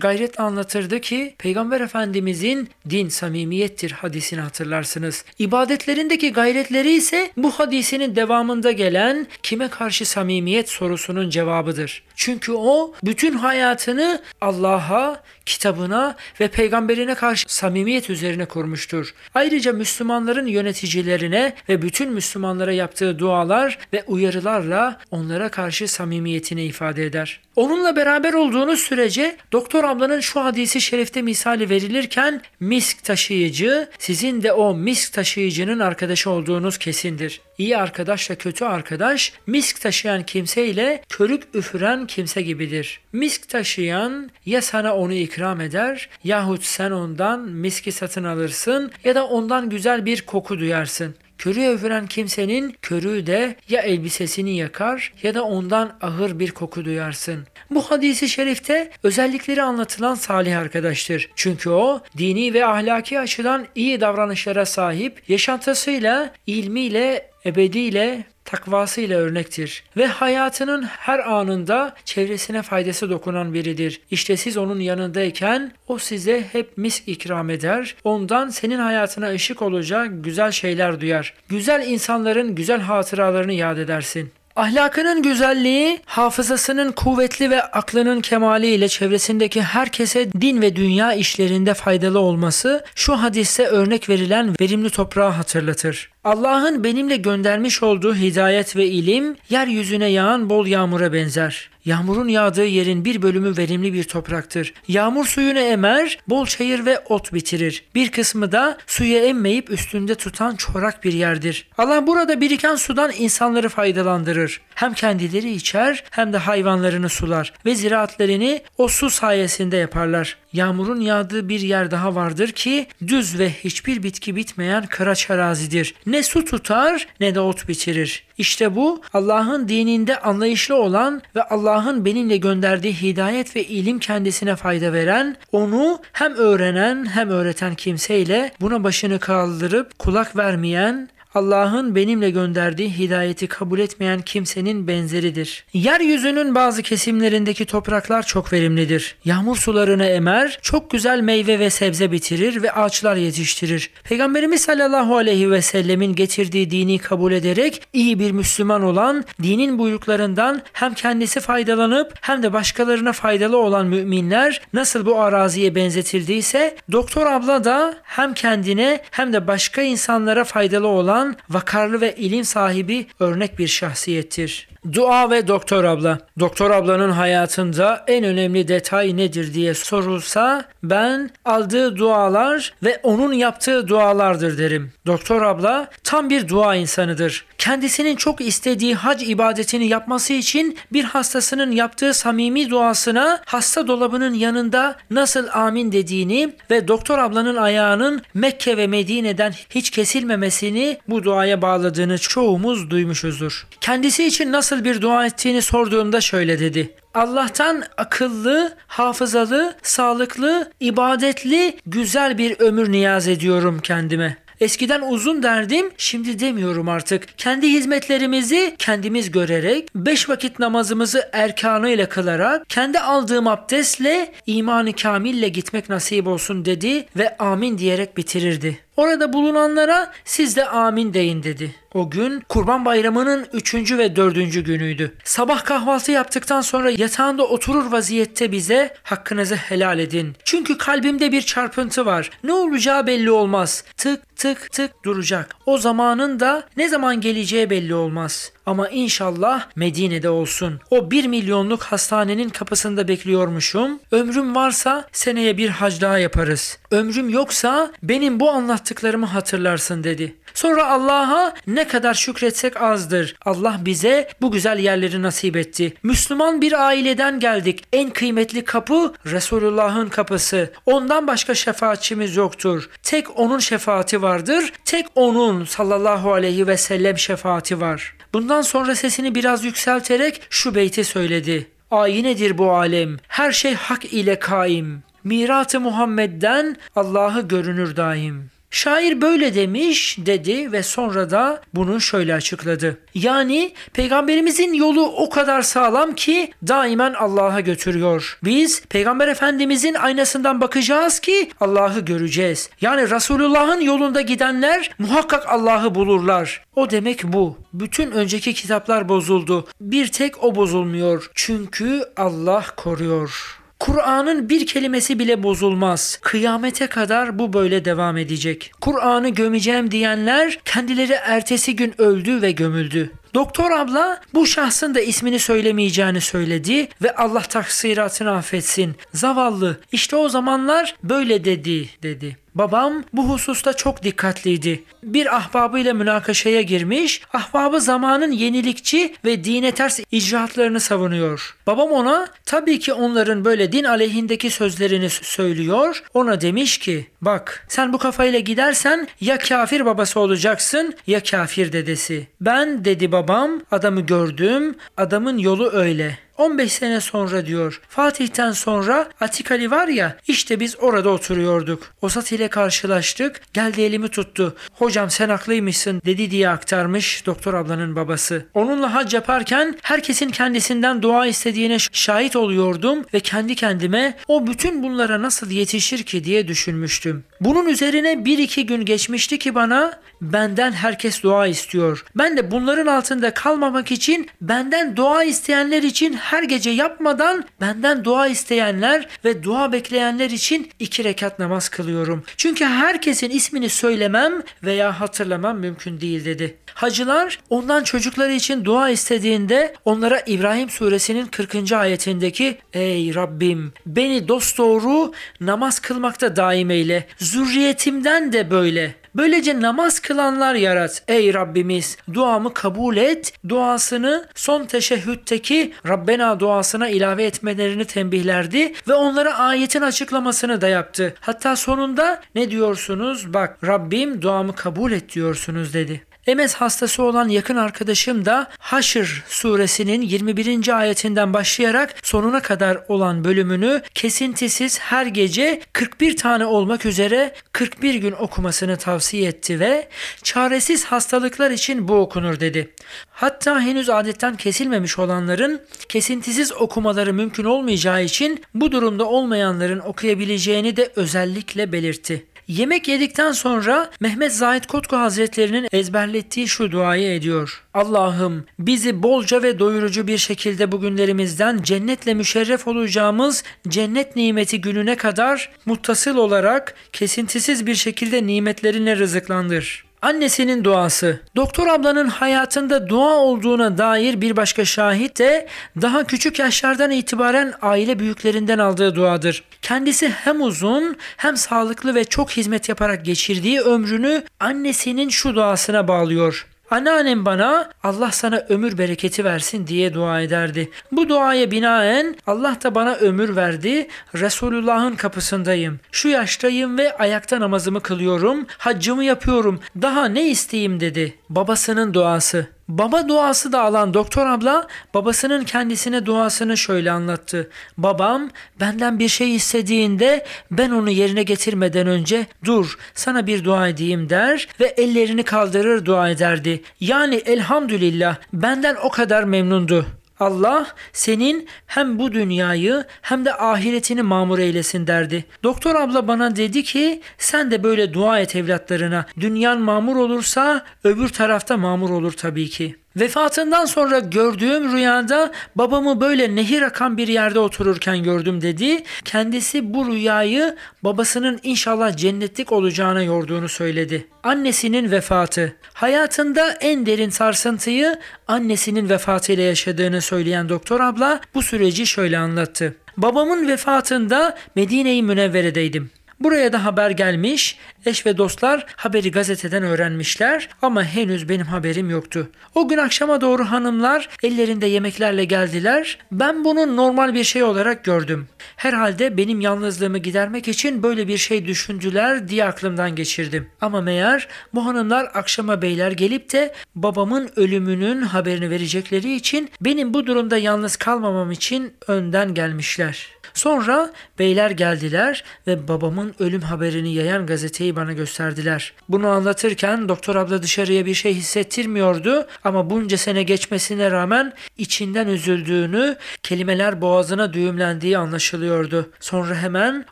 gayret 0.00 0.40
anlatırdı 0.40 1.00
ki 1.00 1.34
Peygamber 1.38 1.80
Efendimizin 1.80 2.68
din 2.90 3.08
samimiyettir 3.08 3.90
hadisini 3.90 4.40
hatırlarsınız. 4.40 5.24
İbadetlerindeki 5.38 6.32
gayretleri 6.32 6.92
ise 6.92 7.30
bu 7.36 7.50
hadisinin 7.50 8.16
devamında 8.16 8.72
gelen 8.72 9.26
kime 9.42 9.68
karşı 9.68 10.06
samimiyet 10.06 10.68
sorusunun 11.06 11.30
cevabıdır. 11.30 12.02
Çünkü 12.16 12.52
o 12.52 12.94
bütün 13.04 13.34
hayatını 13.34 14.22
Allah'a, 14.40 15.22
kitabına 15.46 16.16
ve 16.40 16.48
peygamberine 16.48 17.14
karşı 17.14 17.44
samimiyet 17.48 18.10
üzerine 18.10 18.44
kurmuştur. 18.44 19.14
Ayrıca 19.34 19.72
Müslümanların 19.72 20.46
yöneticilerine 20.46 21.54
ve 21.68 21.82
bütün 21.82 22.12
Müslümanlara 22.12 22.72
yaptığı 22.72 23.18
dualar 23.18 23.78
ve 23.92 24.04
uyarılarla 24.06 25.00
onlara 25.10 25.48
karşı 25.48 25.88
samimiyetini 25.88 26.64
ifade 26.64 27.06
eder. 27.06 27.40
Onunla 27.56 27.96
beraber 27.96 28.32
olduğunuz 28.32 28.80
sürece 28.80 29.36
doktor 29.52 29.84
ablanın 29.84 30.20
şu 30.20 30.44
hadisi 30.44 30.80
şerifte 30.80 31.22
misali 31.22 31.70
verilirken 31.70 32.42
misk 32.60 33.04
taşıyıcı 33.04 33.88
sizin 33.98 34.42
de 34.42 34.52
o 34.52 34.74
misk 34.74 35.12
taşıyıcının 35.12 35.78
arkadaşı 35.78 36.30
olduğunuz 36.30 36.78
kesindir. 36.78 37.40
İyi 37.58 37.76
arkadaşla 37.76 38.34
kötü 38.34 38.64
arkadaş 38.64 39.32
misk 39.46 39.80
taşıyan 39.80 40.22
kimseyle 40.22 41.02
körük 41.08 41.42
üfüren 41.54 42.05
kimse 42.06 42.42
gibidir. 42.42 43.00
Misk 43.12 43.48
taşıyan 43.48 44.30
ya 44.46 44.62
sana 44.62 44.96
onu 44.96 45.12
ikram 45.12 45.60
eder 45.60 46.08
yahut 46.24 46.64
sen 46.64 46.90
ondan 46.90 47.40
miski 47.40 47.92
satın 47.92 48.24
alırsın 48.24 48.92
ya 49.04 49.14
da 49.14 49.26
ondan 49.26 49.70
güzel 49.70 50.06
bir 50.06 50.22
koku 50.22 50.58
duyarsın. 50.58 51.14
Körü 51.38 51.60
övülen 51.60 52.06
kimsenin 52.06 52.76
körüğü 52.82 53.26
de 53.26 53.56
ya 53.68 53.82
elbisesini 53.82 54.56
yakar 54.56 55.12
ya 55.22 55.34
da 55.34 55.44
ondan 55.44 55.96
ağır 56.00 56.38
bir 56.38 56.50
koku 56.50 56.84
duyarsın. 56.84 57.46
Bu 57.70 57.82
hadisi 57.82 58.28
şerifte 58.28 58.90
özellikleri 59.02 59.62
anlatılan 59.62 60.14
salih 60.14 60.58
arkadaştır. 60.58 61.30
Çünkü 61.36 61.70
o 61.70 62.00
dini 62.18 62.54
ve 62.54 62.66
ahlaki 62.66 63.20
açıdan 63.20 63.66
iyi 63.74 64.00
davranışlara 64.00 64.66
sahip, 64.66 65.22
yaşantısıyla, 65.28 66.34
ilmiyle, 66.46 67.30
ebediyle, 67.46 68.24
takvasıyla 68.46 69.18
örnektir 69.18 69.84
ve 69.96 70.06
hayatının 70.06 70.82
her 70.82 71.18
anında 71.18 71.94
çevresine 72.04 72.62
faydası 72.62 73.10
dokunan 73.10 73.54
biridir. 73.54 74.00
İşte 74.10 74.36
siz 74.36 74.56
onun 74.56 74.80
yanındayken 74.80 75.72
o 75.88 75.98
size 75.98 76.44
hep 76.52 76.78
misk 76.78 77.08
ikram 77.08 77.50
eder. 77.50 77.94
Ondan 78.04 78.48
senin 78.48 78.78
hayatına 78.78 79.30
ışık 79.30 79.62
olacak 79.62 80.10
güzel 80.12 80.50
şeyler 80.50 81.00
duyar. 81.00 81.34
Güzel 81.48 81.86
insanların 81.86 82.54
güzel 82.54 82.80
hatıralarını 82.80 83.52
yad 83.52 83.78
edersin. 83.78 84.32
Ahlakının 84.56 85.22
güzelliği, 85.22 86.00
hafızasının 86.04 86.92
kuvvetli 86.92 87.50
ve 87.50 87.62
aklının 87.62 88.20
kemali 88.20 88.66
ile 88.66 88.88
çevresindeki 88.88 89.62
herkese 89.62 90.32
din 90.32 90.62
ve 90.62 90.76
dünya 90.76 91.12
işlerinde 91.12 91.74
faydalı 91.74 92.18
olması 92.18 92.84
şu 92.94 93.22
hadiste 93.22 93.66
örnek 93.66 94.08
verilen 94.08 94.54
verimli 94.60 94.90
toprağı 94.90 95.30
hatırlatır. 95.30 96.10
Allah'ın 96.26 96.84
benimle 96.84 97.16
göndermiş 97.16 97.82
olduğu 97.82 98.14
hidayet 98.14 98.76
ve 98.76 98.86
ilim 98.86 99.36
yeryüzüne 99.50 100.06
yağan 100.06 100.50
bol 100.50 100.66
yağmura 100.66 101.12
benzer. 101.12 101.70
Yağmurun 101.84 102.28
yağdığı 102.28 102.64
yerin 102.64 103.04
bir 103.04 103.22
bölümü 103.22 103.56
verimli 103.56 103.92
bir 103.92 104.04
topraktır. 104.04 104.74
Yağmur 104.88 105.26
suyunu 105.26 105.58
emer, 105.58 106.18
bol 106.28 106.46
çayır 106.46 106.86
ve 106.86 106.98
ot 106.98 107.32
bitirir. 107.32 107.84
Bir 107.94 108.10
kısmı 108.10 108.52
da 108.52 108.78
suyu 108.86 109.16
emmeyip 109.16 109.70
üstünde 109.70 110.14
tutan 110.14 110.56
çorak 110.56 111.04
bir 111.04 111.12
yerdir. 111.12 111.68
Allah 111.78 112.06
burada 112.06 112.40
biriken 112.40 112.74
sudan 112.74 113.12
insanları 113.18 113.68
faydalandırır. 113.68 114.60
Hem 114.74 114.94
kendileri 114.94 115.52
içer 115.52 116.04
hem 116.10 116.32
de 116.32 116.38
hayvanlarını 116.38 117.08
sular 117.08 117.52
ve 117.66 117.74
ziraatlerini 117.74 118.62
o 118.78 118.88
su 118.88 119.10
sayesinde 119.10 119.76
yaparlar. 119.76 120.36
Yağmurun 120.56 121.00
yağdığı 121.00 121.48
bir 121.48 121.60
yer 121.60 121.90
daha 121.90 122.14
vardır 122.14 122.48
ki 122.48 122.86
düz 123.06 123.38
ve 123.38 123.50
hiçbir 123.50 124.02
bitki 124.02 124.36
bitmeyen 124.36 124.86
kıraç 124.86 125.30
arazidir. 125.30 125.94
Ne 126.06 126.22
su 126.22 126.44
tutar 126.44 127.06
ne 127.20 127.34
de 127.34 127.40
ot 127.40 127.68
bitirir. 127.68 128.24
İşte 128.38 128.76
bu 128.76 129.02
Allah'ın 129.12 129.68
dininde 129.68 130.20
anlayışlı 130.20 130.74
olan 130.74 131.22
ve 131.36 131.42
Allah'ın 131.42 132.04
benimle 132.04 132.36
gönderdiği 132.36 133.02
hidayet 133.02 133.56
ve 133.56 133.64
ilim 133.64 133.98
kendisine 133.98 134.56
fayda 134.56 134.92
veren, 134.92 135.36
onu 135.52 135.98
hem 136.12 136.34
öğrenen 136.34 137.06
hem 137.06 137.30
öğreten 137.30 137.74
kimseyle 137.74 138.52
buna 138.60 138.84
başını 138.84 139.18
kaldırıp 139.18 139.98
kulak 139.98 140.36
vermeyen, 140.36 141.08
Allah'ın 141.36 141.94
benimle 141.94 142.30
gönderdiği 142.30 142.98
hidayeti 142.98 143.46
kabul 143.46 143.78
etmeyen 143.78 144.20
kimsenin 144.20 144.86
benzeridir. 144.86 145.64
Yeryüzünün 145.72 146.54
bazı 146.54 146.82
kesimlerindeki 146.82 147.66
topraklar 147.66 148.22
çok 148.22 148.52
verimlidir. 148.52 149.16
Yağmur 149.24 149.56
sularını 149.56 150.04
emer, 150.04 150.58
çok 150.62 150.90
güzel 150.90 151.20
meyve 151.20 151.58
ve 151.58 151.70
sebze 151.70 152.12
bitirir 152.12 152.62
ve 152.62 152.72
ağaçlar 152.72 153.16
yetiştirir. 153.16 153.90
Peygamberimiz 154.04 154.60
sallallahu 154.60 155.16
aleyhi 155.16 155.50
ve 155.50 155.62
sellemin 155.62 156.14
getirdiği 156.14 156.70
dini 156.70 156.98
kabul 156.98 157.32
ederek 157.32 157.82
iyi 157.92 158.18
bir 158.18 158.30
Müslüman 158.32 158.82
olan, 158.82 159.24
dinin 159.42 159.78
buyruklarından 159.78 160.62
hem 160.72 160.94
kendisi 160.94 161.40
faydalanıp 161.40 162.14
hem 162.20 162.42
de 162.42 162.52
başkalarına 162.52 163.12
faydalı 163.12 163.56
olan 163.56 163.86
müminler 163.86 164.60
nasıl 164.72 165.06
bu 165.06 165.20
araziye 165.20 165.74
benzetildiyse, 165.74 166.76
doktor 166.92 167.26
abla 167.26 167.64
da 167.64 167.94
hem 168.02 168.34
kendine 168.34 169.00
hem 169.10 169.32
de 169.32 169.46
başka 169.46 169.82
insanlara 169.82 170.44
faydalı 170.44 170.86
olan 170.86 171.25
olan 171.26 171.36
vakarlı 171.50 172.00
ve 172.00 172.16
ilim 172.16 172.44
sahibi 172.44 173.06
örnek 173.20 173.58
bir 173.58 173.68
şahsiyettir. 173.68 174.68
Dua 174.92 175.30
ve 175.30 175.48
doktor 175.48 175.84
abla. 175.84 176.18
Doktor 176.40 176.70
ablanın 176.70 177.10
hayatında 177.10 178.04
en 178.06 178.24
önemli 178.24 178.68
detay 178.68 179.16
nedir 179.16 179.54
diye 179.54 179.74
sorulsa 179.74 180.64
ben 180.82 181.30
aldığı 181.44 181.96
dualar 181.96 182.74
ve 182.82 183.00
onun 183.02 183.32
yaptığı 183.32 183.88
dualardır 183.88 184.58
derim. 184.58 184.92
Doktor 185.06 185.42
abla 185.42 185.90
tam 186.04 186.30
bir 186.30 186.48
dua 186.48 186.74
insanıdır. 186.74 187.44
Kendisinin 187.58 188.16
çok 188.16 188.40
istediği 188.40 188.94
hac 188.94 189.22
ibadetini 189.22 189.86
yapması 189.86 190.32
için 190.32 190.78
bir 190.92 191.04
hastasının 191.04 191.70
yaptığı 191.70 192.14
samimi 192.14 192.70
duasına 192.70 193.42
hasta 193.46 193.86
dolabının 193.86 194.34
yanında 194.34 194.96
nasıl 195.10 195.46
amin 195.52 195.92
dediğini 195.92 196.52
ve 196.70 196.88
doktor 196.88 197.18
ablanın 197.18 197.56
ayağının 197.56 198.22
Mekke 198.34 198.76
ve 198.76 198.86
Medine'den 198.86 199.52
hiç 199.70 199.90
kesilmemesini 199.90 200.98
bu 201.08 201.24
duaya 201.24 201.62
bağladığını 201.62 202.18
çoğumuz 202.18 202.90
duymuşuzdur. 202.90 203.66
Kendisi 203.80 204.24
için 204.24 204.52
nasıl 204.52 204.75
bir 204.84 205.00
dua 205.00 205.26
ettiğini 205.26 205.62
sorduğumda 205.62 206.20
şöyle 206.20 206.60
dedi. 206.60 206.94
Allah'tan 207.14 207.82
akıllı, 207.96 208.72
hafızalı, 208.86 209.74
sağlıklı, 209.82 210.72
ibadetli, 210.80 211.76
güzel 211.86 212.38
bir 212.38 212.60
ömür 212.60 212.92
niyaz 212.92 213.28
ediyorum 213.28 213.80
kendime. 213.82 214.36
Eskiden 214.60 215.02
uzun 215.02 215.42
derdim, 215.42 215.90
şimdi 215.96 216.38
demiyorum 216.38 216.88
artık. 216.88 217.38
Kendi 217.38 217.72
hizmetlerimizi 217.72 218.74
kendimiz 218.78 219.30
görerek, 219.30 219.88
beş 219.94 220.28
vakit 220.28 220.58
namazımızı 220.58 221.28
erkanıyla 221.32 222.08
kılarak, 222.08 222.68
kendi 222.68 222.98
aldığım 222.98 223.48
abdestle, 223.48 224.32
imanı 224.46 224.92
kamille 224.92 225.48
gitmek 225.48 225.88
nasip 225.88 226.26
olsun 226.26 226.64
dedi 226.64 227.06
ve 227.16 227.36
amin 227.36 227.78
diyerek 227.78 228.16
bitirirdi. 228.16 228.85
Orada 228.96 229.32
bulunanlara 229.32 230.12
siz 230.24 230.56
de 230.56 230.68
amin 230.68 231.14
deyin 231.14 231.42
dedi. 231.42 231.74
O 231.94 232.10
gün 232.10 232.40
Kurban 232.40 232.84
Bayramı'nın 232.84 233.46
üçüncü 233.52 233.98
ve 233.98 234.16
dördüncü 234.16 234.64
günüydü. 234.64 235.14
Sabah 235.24 235.64
kahvaltı 235.64 236.12
yaptıktan 236.12 236.60
sonra 236.60 236.90
yatağında 236.90 237.44
oturur 237.44 237.92
vaziyette 237.92 238.52
bize 238.52 238.94
hakkınızı 239.02 239.56
helal 239.56 239.98
edin. 239.98 240.36
Çünkü 240.44 240.78
kalbimde 240.78 241.32
bir 241.32 241.42
çarpıntı 241.42 242.06
var. 242.06 242.30
Ne 242.44 242.52
olacağı 242.52 243.06
belli 243.06 243.30
olmaz. 243.30 243.84
Tık 243.96 244.36
tık 244.36 244.72
tık 244.72 245.04
duracak. 245.04 245.56
O 245.66 245.78
zamanın 245.78 246.40
da 246.40 246.62
ne 246.76 246.88
zaman 246.88 247.20
geleceği 247.20 247.70
belli 247.70 247.94
olmaz. 247.94 248.52
Ama 248.66 248.88
inşallah 248.88 249.66
Medine'de 249.76 250.30
olsun. 250.30 250.80
O 250.90 251.10
bir 251.10 251.26
milyonluk 251.26 251.82
hastanenin 251.82 252.48
kapısında 252.48 253.08
bekliyormuşum. 253.08 254.00
Ömrüm 254.10 254.54
varsa 254.54 255.08
seneye 255.12 255.58
bir 255.58 255.68
hac 255.68 256.00
daha 256.00 256.18
yaparız. 256.18 256.78
Ömrüm 256.90 257.28
yoksa 257.28 257.92
benim 258.02 258.40
bu 258.40 258.50
anlattıklarımı 258.50 259.26
hatırlarsın 259.26 260.04
dedi. 260.04 260.34
Sonra 260.54 260.86
Allah'a 260.86 261.54
ne 261.66 261.88
kadar 261.88 262.14
şükretsek 262.14 262.82
azdır. 262.82 263.36
Allah 263.44 263.76
bize 263.80 264.28
bu 264.40 264.50
güzel 264.50 264.78
yerleri 264.78 265.22
nasip 265.22 265.56
etti. 265.56 265.94
Müslüman 266.02 266.60
bir 266.60 266.86
aileden 266.86 267.40
geldik. 267.40 267.84
En 267.92 268.10
kıymetli 268.10 268.64
kapı 268.64 269.14
Resulullah'ın 269.26 270.08
kapısı. 270.08 270.70
Ondan 270.86 271.26
başka 271.26 271.54
şefaatçimiz 271.54 272.36
yoktur. 272.36 272.88
Tek 273.02 273.38
onun 273.38 273.58
şefaati 273.58 274.22
vardır. 274.22 274.72
Tek 274.84 275.06
onun 275.14 275.64
sallallahu 275.64 276.32
aleyhi 276.32 276.66
ve 276.66 276.76
sellem 276.76 277.18
şefaati 277.18 277.80
var. 277.80 278.15
Bundan 278.36 278.62
sonra 278.62 278.94
sesini 278.94 279.34
biraz 279.34 279.64
yükselterek 279.64 280.40
şu 280.50 280.74
beyti 280.74 281.04
söyledi. 281.04 281.70
Ayinedir 281.90 282.58
bu 282.58 282.70
alem. 282.70 283.16
Her 283.28 283.52
şey 283.52 283.74
hak 283.74 284.04
ile 284.04 284.38
kaim. 284.38 285.02
Mirat-ı 285.24 285.80
Muhammed'den 285.80 286.76
Allah'ı 286.96 287.48
görünür 287.48 287.96
daim. 287.96 288.50
Şair 288.70 289.20
böyle 289.20 289.54
demiş 289.54 290.16
dedi 290.18 290.72
ve 290.72 290.82
sonra 290.82 291.30
da 291.30 291.62
bunu 291.74 292.00
şöyle 292.00 292.34
açıkladı. 292.34 292.98
Yani 293.14 293.72
peygamberimizin 293.92 294.72
yolu 294.74 295.06
o 295.06 295.30
kadar 295.30 295.62
sağlam 295.62 296.14
ki 296.14 296.52
daimen 296.68 297.14
Allah'a 297.14 297.60
götürüyor. 297.60 298.38
Biz 298.44 298.82
peygamber 298.82 299.28
efendimizin 299.28 299.94
aynasından 299.94 300.60
bakacağız 300.60 301.20
ki 301.20 301.50
Allah'ı 301.60 302.00
göreceğiz. 302.00 302.70
Yani 302.80 303.10
Resulullah'ın 303.10 303.80
yolunda 303.80 304.20
gidenler 304.20 304.90
muhakkak 304.98 305.48
Allah'ı 305.48 305.94
bulurlar. 305.94 306.64
O 306.76 306.90
demek 306.90 307.24
bu. 307.24 307.58
Bütün 307.72 308.10
önceki 308.10 308.54
kitaplar 308.54 309.08
bozuldu. 309.08 309.66
Bir 309.80 310.06
tek 310.12 310.44
o 310.44 310.54
bozulmuyor. 310.54 311.30
Çünkü 311.34 312.02
Allah 312.16 312.64
koruyor. 312.76 313.55
Kur'an'ın 313.80 314.48
bir 314.48 314.66
kelimesi 314.66 315.18
bile 315.18 315.42
bozulmaz. 315.42 316.18
Kıyamete 316.22 316.86
kadar 316.86 317.38
bu 317.38 317.52
böyle 317.52 317.84
devam 317.84 318.16
edecek. 318.16 318.72
Kur'an'ı 318.80 319.28
gömeceğim 319.28 319.90
diyenler 319.90 320.58
kendileri 320.64 321.12
ertesi 321.12 321.76
gün 321.76 322.00
öldü 322.00 322.42
ve 322.42 322.50
gömüldü. 322.52 323.10
Doktor 323.34 323.70
abla 323.70 324.20
bu 324.34 324.46
şahsın 324.46 324.94
da 324.94 325.00
ismini 325.00 325.38
söylemeyeceğini 325.38 326.20
söyledi 326.20 326.88
ve 327.02 327.14
Allah 327.14 327.40
taksiratını 327.40 328.30
affetsin. 328.30 328.96
Zavallı 329.14 329.80
işte 329.92 330.16
o 330.16 330.28
zamanlar 330.28 330.96
böyle 331.02 331.44
dedi 331.44 331.88
dedi. 332.02 332.36
Babam 332.56 333.04
bu 333.12 333.28
hususta 333.28 333.72
çok 333.72 334.02
dikkatliydi. 334.02 334.82
Bir 335.02 335.36
ahbabıyla 335.36 335.94
münakaşaya 335.94 336.62
girmiş, 336.62 337.22
ahbabı 337.32 337.80
zamanın 337.80 338.32
yenilikçi 338.32 339.14
ve 339.24 339.44
dine 339.44 339.72
ters 339.72 340.00
icraatlarını 340.10 340.80
savunuyor. 340.80 341.56
Babam 341.66 341.92
ona 341.92 342.28
tabii 342.44 342.78
ki 342.78 342.92
onların 342.92 343.44
böyle 343.44 343.72
din 343.72 343.84
aleyhindeki 343.84 344.50
sözlerini 344.50 345.10
söylüyor. 345.10 346.02
Ona 346.14 346.40
demiş 346.40 346.78
ki 346.78 347.06
bak 347.20 347.66
sen 347.68 347.92
bu 347.92 347.98
kafayla 347.98 348.38
gidersen 348.38 349.08
ya 349.20 349.38
kafir 349.38 349.86
babası 349.86 350.20
olacaksın 350.20 350.94
ya 351.06 351.22
kafir 351.22 351.72
dedesi. 351.72 352.26
Ben 352.40 352.84
dedi 352.84 353.12
babam 353.12 353.60
adamı 353.70 354.00
gördüm 354.00 354.74
adamın 354.96 355.38
yolu 355.38 355.70
öyle. 355.72 356.25
15 356.38 356.72
sene 356.72 357.00
sonra 357.00 357.46
diyor. 357.46 357.80
Fatih'ten 357.88 358.52
sonra 358.52 359.08
Atik 359.20 359.50
Ali 359.50 359.70
var 359.70 359.88
ya 359.88 360.16
işte 360.28 360.60
biz 360.60 360.76
orada 360.80 361.08
oturuyorduk. 361.08 361.82
Osat 362.02 362.32
ile 362.32 362.48
karşılaştık. 362.48 363.40
Geldi 363.52 363.82
elimi 363.82 364.08
tuttu. 364.08 364.56
Hocam 364.72 365.10
sen 365.10 365.28
haklıymışsın 365.28 366.02
dedi 366.04 366.30
diye 366.30 366.48
aktarmış 366.48 367.26
doktor 367.26 367.54
ablanın 367.54 367.96
babası. 367.96 368.46
Onunla 368.54 368.94
hac 368.94 369.14
yaparken 369.14 369.78
herkesin 369.82 370.30
kendisinden 370.30 371.02
dua 371.02 371.26
istediğine 371.26 371.78
şahit 371.78 372.36
oluyordum 372.36 373.04
ve 373.14 373.20
kendi 373.20 373.54
kendime 373.54 374.16
o 374.28 374.46
bütün 374.46 374.82
bunlara 374.82 375.22
nasıl 375.22 375.50
yetişir 375.50 376.02
ki 376.02 376.24
diye 376.24 376.48
düşünmüştüm. 376.48 377.24
Bunun 377.40 377.66
üzerine 377.66 378.24
bir 378.24 378.38
iki 378.38 378.66
gün 378.66 378.84
geçmişti 378.84 379.38
ki 379.38 379.54
bana 379.54 380.00
benden 380.20 380.72
herkes 380.72 381.22
dua 381.22 381.46
istiyor. 381.46 382.04
Ben 382.16 382.36
de 382.36 382.50
bunların 382.50 382.86
altında 382.86 383.34
kalmamak 383.34 383.92
için 383.92 384.28
benden 384.40 384.96
dua 384.96 385.24
isteyenler 385.24 385.82
için 385.82 386.12
her 386.26 386.42
gece 386.42 386.70
yapmadan 386.70 387.44
benden 387.60 388.04
dua 388.04 388.26
isteyenler 388.26 389.08
ve 389.24 389.42
dua 389.42 389.72
bekleyenler 389.72 390.30
için 390.30 390.70
iki 390.78 391.04
rekat 391.04 391.38
namaz 391.38 391.68
kılıyorum. 391.68 392.24
Çünkü 392.36 392.64
herkesin 392.64 393.30
ismini 393.30 393.68
söylemem 393.68 394.42
veya 394.62 395.00
hatırlamam 395.00 395.58
mümkün 395.58 396.00
değil 396.00 396.24
dedi. 396.24 396.56
Hacılar 396.74 397.38
ondan 397.50 397.84
çocukları 397.84 398.32
için 398.32 398.64
dua 398.64 398.90
istediğinde 398.90 399.74
onlara 399.84 400.20
İbrahim 400.26 400.70
suresinin 400.70 401.26
40. 401.26 401.72
ayetindeki 401.72 402.58
Ey 402.72 403.14
Rabbim 403.14 403.72
beni 403.86 404.28
dosdoğru 404.28 405.12
namaz 405.40 405.78
kılmakta 405.78 406.36
daim 406.36 406.70
eyle. 406.70 407.06
Zürriyetimden 407.18 408.32
de 408.32 408.50
böyle. 408.50 408.94
Böylece 409.16 409.60
namaz 409.60 410.00
kılanlar 410.00 410.54
yarat 410.54 411.02
ey 411.08 411.34
Rabbimiz. 411.34 411.96
Duamı 412.14 412.54
kabul 412.54 412.96
et. 412.96 413.32
Duasını 413.48 414.26
son 414.34 414.64
teşehhütteki 414.64 415.72
Rabbena 415.88 416.40
duasına 416.40 416.88
ilave 416.88 417.24
etmelerini 417.24 417.84
tembihlerdi 417.84 418.72
ve 418.88 418.94
onlara 418.94 419.38
ayetin 419.38 419.80
açıklamasını 419.80 420.60
da 420.60 420.68
yaptı. 420.68 421.14
Hatta 421.20 421.56
sonunda 421.56 422.22
ne 422.34 422.50
diyorsunuz? 422.50 423.34
Bak 423.34 423.58
Rabbim 423.66 424.22
duamı 424.22 424.54
kabul 424.54 424.92
et 424.92 425.14
diyorsunuz 425.14 425.74
dedi. 425.74 426.02
MS 426.34 426.54
hastası 426.54 427.02
olan 427.02 427.28
yakın 427.28 427.56
arkadaşım 427.56 428.24
da 428.24 428.48
Haşr 428.58 429.24
suresinin 429.28 430.02
21. 430.02 430.78
ayetinden 430.78 431.34
başlayarak 431.34 431.94
sonuna 432.02 432.42
kadar 432.42 432.78
olan 432.88 433.24
bölümünü 433.24 433.82
kesintisiz 433.94 434.78
her 434.78 435.06
gece 435.06 435.60
41 435.72 436.16
tane 436.16 436.44
olmak 436.46 436.86
üzere 436.86 437.34
41 437.52 437.94
gün 437.94 438.12
okumasını 438.12 438.76
tavsiye 438.76 439.28
etti 439.28 439.60
ve 439.60 439.88
çaresiz 440.22 440.84
hastalıklar 440.84 441.50
için 441.50 441.88
bu 441.88 441.94
okunur 441.94 442.40
dedi. 442.40 442.74
Hatta 443.10 443.60
henüz 443.60 443.90
adetten 443.90 444.36
kesilmemiş 444.36 444.98
olanların 444.98 445.60
kesintisiz 445.88 446.52
okumaları 446.52 447.14
mümkün 447.14 447.44
olmayacağı 447.44 448.04
için 448.04 448.44
bu 448.54 448.72
durumda 448.72 449.04
olmayanların 449.08 449.78
okuyabileceğini 449.78 450.76
de 450.76 450.92
özellikle 450.96 451.72
belirtti. 451.72 452.26
Yemek 452.48 452.88
yedikten 452.88 453.32
sonra 453.32 453.90
Mehmet 454.00 454.32
Zahid 454.32 454.64
Kotku 454.64 454.96
Hazretlerinin 454.96 455.68
ezberlettiği 455.72 456.48
şu 456.48 456.72
duayı 456.72 457.10
ediyor. 457.10 457.62
Allah'ım 457.74 458.44
bizi 458.58 459.02
bolca 459.02 459.42
ve 459.42 459.58
doyurucu 459.58 460.06
bir 460.06 460.18
şekilde 460.18 460.72
bugünlerimizden 460.72 461.62
cennetle 461.62 462.14
müşerref 462.14 462.68
olacağımız 462.68 463.44
cennet 463.68 464.16
nimeti 464.16 464.60
gününe 464.60 464.96
kadar 464.96 465.52
muttasıl 465.66 466.16
olarak 466.16 466.74
kesintisiz 466.92 467.66
bir 467.66 467.74
şekilde 467.74 468.26
nimetlerinle 468.26 468.96
rızıklandır. 468.96 469.85
Annesinin 470.06 470.64
duası. 470.64 471.20
Doktor 471.36 471.66
ablanın 471.66 472.08
hayatında 472.08 472.88
dua 472.88 473.14
olduğuna 473.14 473.78
dair 473.78 474.20
bir 474.20 474.36
başka 474.36 474.64
şahit 474.64 475.18
de 475.18 475.46
daha 475.82 476.04
küçük 476.04 476.38
yaşlardan 476.38 476.90
itibaren 476.90 477.54
aile 477.62 477.98
büyüklerinden 477.98 478.58
aldığı 478.58 478.94
duadır. 478.94 479.44
Kendisi 479.62 480.08
hem 480.08 480.42
uzun 480.42 480.96
hem 481.16 481.36
sağlıklı 481.36 481.94
ve 481.94 482.04
çok 482.04 482.30
hizmet 482.30 482.68
yaparak 482.68 483.04
geçirdiği 483.04 483.60
ömrünü 483.60 484.22
annesinin 484.40 485.08
şu 485.08 485.34
duasına 485.34 485.88
bağlıyor. 485.88 486.46
Anneannem 486.70 487.24
bana 487.24 487.70
Allah 487.82 488.12
sana 488.12 488.36
ömür 488.48 488.78
bereketi 488.78 489.24
versin 489.24 489.66
diye 489.66 489.94
dua 489.94 490.20
ederdi. 490.20 490.70
Bu 490.92 491.08
duaya 491.08 491.50
binaen 491.50 492.16
Allah 492.26 492.56
da 492.64 492.74
bana 492.74 492.94
ömür 492.94 493.36
verdi. 493.36 493.88
Resulullah'ın 494.14 494.96
kapısındayım. 494.96 495.80
Şu 495.92 496.08
yaştayım 496.08 496.78
ve 496.78 496.96
ayakta 496.96 497.40
namazımı 497.40 497.80
kılıyorum. 497.80 498.46
Haccımı 498.58 499.04
yapıyorum. 499.04 499.60
Daha 499.82 500.04
ne 500.04 500.28
isteyeyim 500.28 500.80
dedi. 500.80 501.14
Babasının 501.28 501.94
duası. 501.94 502.55
Baba 502.68 503.08
duası 503.08 503.52
da 503.52 503.62
alan 503.62 503.94
doktor 503.94 504.26
abla 504.26 504.66
babasının 504.94 505.44
kendisine 505.44 506.06
duasını 506.06 506.56
şöyle 506.56 506.90
anlattı. 506.90 507.50
Babam 507.78 508.30
benden 508.60 508.98
bir 508.98 509.08
şey 509.08 509.34
istediğinde 509.34 510.26
ben 510.50 510.70
onu 510.70 510.90
yerine 510.90 511.22
getirmeden 511.22 511.86
önce 511.86 512.26
dur 512.44 512.78
sana 512.94 513.26
bir 513.26 513.44
dua 513.44 513.68
edeyim 513.68 514.10
der 514.10 514.48
ve 514.60 514.66
ellerini 514.66 515.22
kaldırır 515.22 515.84
dua 515.84 516.10
ederdi. 516.10 516.62
Yani 516.80 517.14
elhamdülillah 517.14 518.16
benden 518.32 518.76
o 518.82 518.90
kadar 518.90 519.24
memnundu. 519.24 519.86
Allah 520.20 520.66
senin 520.92 521.48
hem 521.66 521.98
bu 521.98 522.12
dünyayı 522.12 522.84
hem 523.02 523.24
de 523.24 523.34
ahiretini 523.34 524.02
mamur 524.02 524.38
eylesin 524.38 524.86
derdi. 524.86 525.24
Doktor 525.42 525.74
abla 525.74 526.08
bana 526.08 526.36
dedi 526.36 526.62
ki 526.62 527.00
sen 527.18 527.50
de 527.50 527.62
böyle 527.62 527.94
dua 527.94 528.20
et 528.20 528.36
evlatlarına. 528.36 529.06
Dünyan 529.20 529.60
mamur 529.60 529.96
olursa 529.96 530.64
öbür 530.84 531.08
tarafta 531.08 531.56
mamur 531.56 531.90
olur 531.90 532.12
tabii 532.12 532.48
ki. 532.48 532.76
Vefatından 532.96 533.64
sonra 533.64 533.98
gördüğüm 533.98 534.72
rüyada 534.72 535.32
babamı 535.56 536.00
böyle 536.00 536.34
nehir 536.34 536.62
akan 536.62 536.96
bir 536.96 537.08
yerde 537.08 537.38
otururken 537.38 538.02
gördüm 538.02 538.40
dedi. 538.42 538.82
Kendisi 539.04 539.74
bu 539.74 539.86
rüyayı 539.86 540.56
babasının 540.84 541.40
inşallah 541.42 541.96
cennetlik 541.96 542.52
olacağına 542.52 543.02
yorduğunu 543.02 543.48
söyledi. 543.48 544.06
Annesinin 544.22 544.90
vefatı. 544.90 545.56
Hayatında 545.72 546.50
en 546.50 546.86
derin 546.86 547.10
sarsıntıyı 547.10 547.98
annesinin 548.28 548.88
vefatıyla 548.88 549.44
yaşadığını 549.44 550.00
söyleyen 550.00 550.48
doktor 550.48 550.80
abla 550.80 551.20
bu 551.34 551.42
süreci 551.42 551.86
şöyle 551.86 552.18
anlattı. 552.18 552.76
Babamın 552.96 553.48
vefatında 553.48 554.38
Medine-i 554.54 555.02
Münevvere'deydim. 555.02 555.90
Buraya 556.20 556.52
da 556.52 556.64
haber 556.64 556.90
gelmiş, 556.90 557.58
eş 557.86 558.06
ve 558.06 558.18
dostlar 558.18 558.66
haberi 558.76 559.10
gazeteden 559.10 559.62
öğrenmişler 559.62 560.48
ama 560.62 560.84
henüz 560.84 561.28
benim 561.28 561.46
haberim 561.46 561.90
yoktu. 561.90 562.30
O 562.54 562.68
gün 562.68 562.78
akşama 562.78 563.20
doğru 563.20 563.44
hanımlar 563.44 564.08
ellerinde 564.22 564.66
yemeklerle 564.66 565.24
geldiler. 565.24 565.98
Ben 566.12 566.44
bunu 566.44 566.76
normal 566.76 567.14
bir 567.14 567.24
şey 567.24 567.42
olarak 567.42 567.84
gördüm. 567.84 568.28
Herhalde 568.56 569.16
benim 569.16 569.40
yalnızlığımı 569.40 569.98
gidermek 569.98 570.48
için 570.48 570.82
böyle 570.82 571.08
bir 571.08 571.18
şey 571.18 571.46
düşündüler 571.46 572.28
diye 572.28 572.44
aklımdan 572.44 572.94
geçirdim. 572.94 573.48
Ama 573.60 573.80
meğer 573.80 574.28
bu 574.54 574.66
hanımlar 574.66 575.10
akşama 575.14 575.62
beyler 575.62 575.92
gelip 575.92 576.32
de 576.32 576.54
babamın 576.74 577.30
ölümünün 577.36 578.02
haberini 578.02 578.50
verecekleri 578.50 579.14
için 579.14 579.50
benim 579.60 579.94
bu 579.94 580.06
durumda 580.06 580.38
yalnız 580.38 580.76
kalmamam 580.76 581.30
için 581.30 581.74
önden 581.86 582.34
gelmişler. 582.34 583.15
Sonra 583.36 583.90
beyler 584.18 584.50
geldiler 584.50 585.24
ve 585.46 585.68
babamın 585.68 586.14
ölüm 586.18 586.40
haberini 586.40 586.94
yayan 586.94 587.26
gazeteyi 587.26 587.76
bana 587.76 587.92
gösterdiler. 587.92 588.72
Bunu 588.88 589.08
anlatırken 589.08 589.88
doktor 589.88 590.16
abla 590.16 590.42
dışarıya 590.42 590.86
bir 590.86 590.94
şey 590.94 591.14
hissettirmiyordu 591.14 592.26
ama 592.44 592.70
bunca 592.70 592.96
sene 592.96 593.22
geçmesine 593.22 593.90
rağmen 593.90 594.32
içinden 594.58 595.08
üzüldüğünü, 595.08 595.96
kelimeler 596.22 596.80
boğazına 596.80 597.32
düğümlendiği 597.32 597.98
anlaşılıyordu. 597.98 598.90
Sonra 599.00 599.34
hemen 599.34 599.84